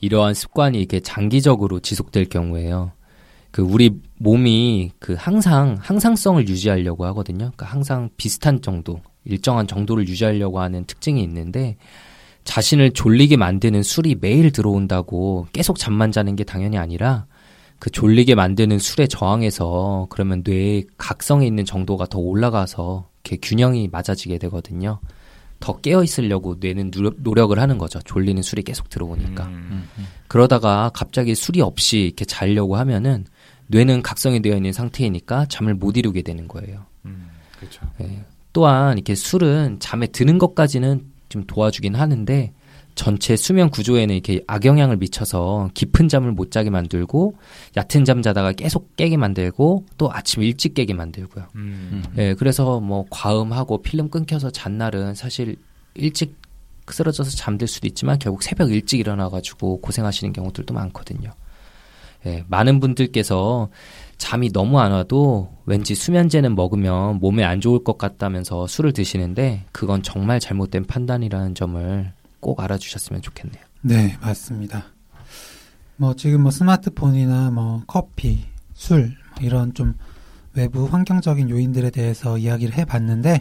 이러한 0.00 0.34
습관이 0.34 0.78
이렇게 0.78 1.00
장기적으로 1.00 1.80
지속될 1.80 2.26
경우에요. 2.26 2.92
그 3.50 3.62
우리 3.62 3.90
몸이 4.18 4.92
그 4.98 5.14
항상 5.18 5.76
항상성을 5.80 6.48
유지하려고 6.48 7.04
하거든요. 7.06 7.38
그러니까 7.38 7.66
항상 7.66 8.08
비슷한 8.16 8.62
정도, 8.62 9.00
일정한 9.24 9.66
정도를 9.66 10.08
유지하려고 10.08 10.60
하는 10.60 10.84
특징이 10.84 11.22
있는데 11.22 11.76
자신을 12.44 12.92
졸리게 12.92 13.36
만드는 13.36 13.82
술이 13.82 14.16
매일 14.20 14.50
들어온다고 14.50 15.46
계속 15.52 15.78
잠만 15.78 16.12
자는 16.12 16.36
게 16.36 16.44
당연히 16.44 16.78
아니라 16.78 17.26
그 17.78 17.90
졸리게 17.90 18.34
만드는 18.34 18.78
술에 18.78 19.06
저항해서 19.06 20.06
그러면 20.10 20.42
뇌의 20.44 20.86
각성에 20.98 21.46
있는 21.46 21.64
정도가 21.64 22.06
더 22.06 22.18
올라가서 22.18 23.08
이렇게 23.24 23.38
균형이 23.42 23.88
맞아지게 23.90 24.38
되거든요. 24.38 25.00
더 25.58 25.80
깨어 25.80 26.02
있으려고 26.02 26.56
뇌는 26.58 26.90
노력을 27.18 27.56
하는 27.58 27.78
거죠. 27.78 28.00
졸리는 28.00 28.42
술이 28.42 28.62
계속 28.62 28.88
들어오니까. 28.88 29.44
음, 29.44 29.68
음, 29.70 29.88
음. 29.98 30.06
그러다가 30.26 30.90
갑자기 30.92 31.34
술이 31.34 31.60
없이 31.60 32.00
이렇게 32.00 32.24
자려고 32.24 32.76
하면은 32.76 33.24
뇌는 33.68 34.02
각성이 34.02 34.42
되어 34.42 34.56
있는 34.56 34.72
상태이니까 34.72 35.46
잠을 35.46 35.74
못 35.74 35.96
이루게 35.96 36.22
되는 36.22 36.48
거예요. 36.48 36.84
음, 37.04 37.28
그렇죠. 37.58 37.80
네. 37.98 38.24
또한 38.52 38.98
이렇게 38.98 39.14
술은 39.14 39.78
잠에 39.80 40.08
드는 40.08 40.38
것까지는 40.38 41.11
좀 41.32 41.44
도와주긴 41.46 41.94
하는데 41.94 42.52
전체 42.94 43.36
수면 43.36 43.70
구조에는 43.70 44.14
이렇게 44.14 44.42
악영향을 44.46 44.98
미쳐서 44.98 45.70
깊은 45.72 46.08
잠을 46.08 46.32
못 46.32 46.50
자게 46.50 46.68
만들고 46.68 47.36
얕은 47.74 48.04
잠 48.04 48.20
자다가 48.20 48.52
계속 48.52 48.94
깨게 48.96 49.16
만들고 49.16 49.86
또 49.96 50.12
아침 50.12 50.42
일찍 50.42 50.74
깨게 50.74 50.92
만들고요. 50.92 51.46
음. 51.54 52.04
네, 52.12 52.34
그래서 52.34 52.80
뭐 52.80 53.06
과음하고 53.08 53.80
필름 53.80 54.10
끊겨서 54.10 54.50
잔 54.50 54.76
날은 54.76 55.14
사실 55.14 55.56
일찍 55.94 56.36
쓰러져서 56.86 57.30
잠들 57.30 57.66
수도 57.66 57.86
있지만 57.86 58.18
결국 58.18 58.42
새벽 58.42 58.70
일찍 58.70 59.00
일어나가지고 59.00 59.80
고생하시는 59.80 60.34
경우들도 60.34 60.74
많거든요. 60.74 61.30
예, 62.26 62.44
많은 62.48 62.78
분들께서 62.78 63.70
잠이 64.22 64.52
너무 64.52 64.78
안 64.78 64.92
와도 64.92 65.52
왠지 65.66 65.96
수면제는 65.96 66.54
먹으면 66.54 67.16
몸에 67.16 67.42
안 67.42 67.60
좋을 67.60 67.82
것 67.82 67.98
같다면서 67.98 68.68
술을 68.68 68.92
드시는데 68.92 69.64
그건 69.72 70.04
정말 70.04 70.38
잘못된 70.38 70.84
판단이라는 70.84 71.56
점을 71.56 72.12
꼭 72.38 72.60
알아주셨으면 72.60 73.20
좋겠네요. 73.20 73.60
네, 73.80 74.16
맞습니다. 74.20 74.84
뭐 75.96 76.14
지금 76.14 76.42
뭐 76.42 76.52
스마트폰이나 76.52 77.50
뭐 77.50 77.82
커피, 77.88 78.44
술뭐 78.74 79.08
이런 79.40 79.74
좀 79.74 79.94
외부 80.54 80.84
환경적인 80.84 81.50
요인들에 81.50 81.90
대해서 81.90 82.38
이야기를 82.38 82.78
해봤는데 82.78 83.40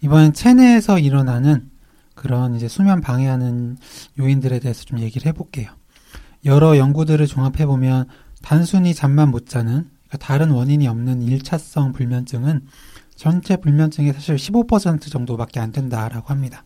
이번엔 0.00 0.32
체내에서 0.32 1.00
일어나는 1.00 1.70
그런 2.14 2.54
이제 2.54 2.68
수면 2.68 3.00
방해하는 3.00 3.78
요인들에 4.20 4.60
대해서 4.60 4.84
좀 4.84 5.00
얘기를 5.00 5.26
해볼게요. 5.26 5.72
여러 6.44 6.78
연구들을 6.78 7.26
종합해 7.26 7.66
보면 7.66 8.06
단순히 8.42 8.94
잠만 8.94 9.32
못 9.32 9.48
자는 9.48 9.92
다른 10.18 10.50
원인이 10.50 10.86
없는 10.86 11.22
일차성 11.22 11.92
불면증은 11.92 12.62
전체 13.14 13.56
불면증의 13.56 14.12
사실 14.12 14.36
15% 14.36 15.10
정도밖에 15.10 15.60
안 15.60 15.72
된다라고 15.72 16.28
합니다. 16.28 16.64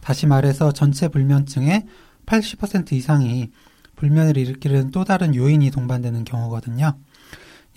다시 0.00 0.26
말해서 0.26 0.72
전체 0.72 1.08
불면증의 1.08 1.84
80% 2.26 2.92
이상이 2.92 3.50
불면을 3.96 4.36
일으키는 4.36 4.90
또 4.90 5.04
다른 5.04 5.34
요인이 5.34 5.70
동반되는 5.70 6.24
경우거든요. 6.24 6.96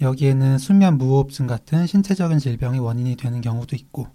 여기에는 0.02 0.58
수면 0.58 0.98
무호흡증 0.98 1.48
같은 1.48 1.88
신체적인 1.88 2.40
질병이 2.40 2.80
원인이 2.80 3.16
되는 3.16 3.42
경우도 3.42 3.76
있고, 3.76 4.08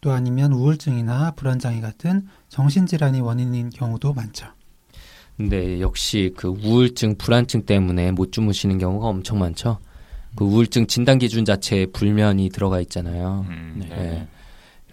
또 0.00 0.12
아니면 0.12 0.52
우울증이나 0.52 1.32
불안장애 1.32 1.80
같은 1.80 2.26
정신질환이 2.48 3.20
원인인 3.20 3.70
경우도 3.70 4.12
많죠. 4.12 4.46
네, 5.36 5.80
역시 5.80 6.32
그 6.36 6.48
우울증, 6.48 7.16
불안증 7.16 7.64
때문에 7.64 8.12
못 8.12 8.32
주무시는 8.32 8.78
경우가 8.78 9.06
엄청 9.06 9.38
많죠. 9.38 9.78
그 10.36 10.44
우울증 10.44 10.86
진단 10.86 11.18
기준 11.18 11.44
자체에 11.44 11.86
불면이 11.86 12.50
들어가 12.50 12.80
있잖아요. 12.80 13.46
음, 13.48 13.76
네. 13.88 13.96
네. 13.96 14.28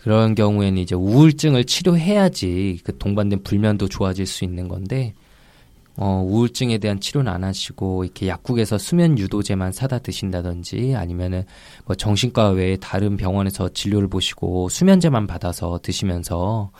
그런 0.02 0.34
경우에는 0.34 0.80
이제 0.80 0.96
우울증을 0.96 1.66
치료해야지 1.66 2.80
그 2.84 2.98
동반된 2.98 3.44
불면도 3.44 3.88
좋아질 3.88 4.26
수 4.26 4.44
있는 4.44 4.68
건데 4.68 5.14
어, 5.98 6.24
우울증에 6.26 6.78
대한 6.80 7.00
치료는 7.00 7.32
안 7.32 7.44
하시고 7.44 8.06
이렇게 8.06 8.28
약국에서 8.28 8.78
수면 8.78 9.18
유도제만 9.18 9.72
사다 9.72 10.00
드신다든지 10.00 10.96
아니면은 10.96 11.44
뭐 11.86 11.96
정신과 11.96 12.50
외에 12.50 12.78
다른 12.78 13.18
병원에서 13.18 13.70
진료를 13.70 14.08
보시고 14.08 14.70
수면제만 14.70 15.28
받아서 15.28 15.80
드시면서 15.84 16.72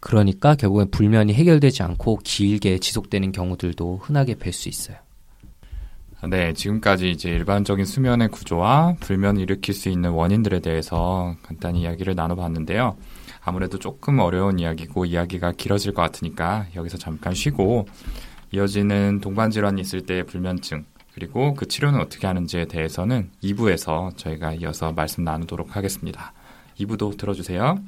그러니까 0.00 0.54
결국엔 0.54 0.90
불면이 0.90 1.34
해결되지 1.34 1.82
않고 1.82 2.20
길게 2.24 2.78
지속되는 2.78 3.32
경우들도 3.32 4.00
흔하게 4.02 4.34
뵐 4.34 4.52
수 4.52 4.68
있어요. 4.68 4.96
네, 6.24 6.54
지금까지 6.54 7.10
이제 7.10 7.28
일반적인 7.30 7.84
수면의 7.84 8.28
구조와 8.28 8.96
불면을 9.00 9.42
일으킬 9.42 9.74
수 9.74 9.90
있는 9.90 10.10
원인들에 10.10 10.60
대해서 10.60 11.36
간단히 11.42 11.82
이야기를 11.82 12.14
나눠봤는데요. 12.14 12.96
아무래도 13.44 13.78
조금 13.78 14.18
어려운 14.18 14.58
이야기고 14.58 15.04
이야기가 15.04 15.52
길어질 15.52 15.92
것 15.92 16.02
같으니까 16.02 16.66
여기서 16.74 16.98
잠깐 16.98 17.34
쉬고 17.34 17.86
이어지는 18.50 19.20
동반 19.20 19.50
질환이 19.50 19.80
있을 19.82 20.06
때의 20.06 20.24
불면증 20.24 20.84
그리고 21.14 21.54
그 21.54 21.66
치료는 21.68 22.00
어떻게 22.00 22.26
하는지에 22.26 22.64
대해서는 22.64 23.30
2부에서 23.42 24.16
저희가 24.16 24.54
이어서 24.54 24.92
말씀 24.92 25.22
나누도록 25.22 25.76
하겠습니다. 25.76 26.32
2부도 26.80 27.16
들어주세요. 27.16 27.78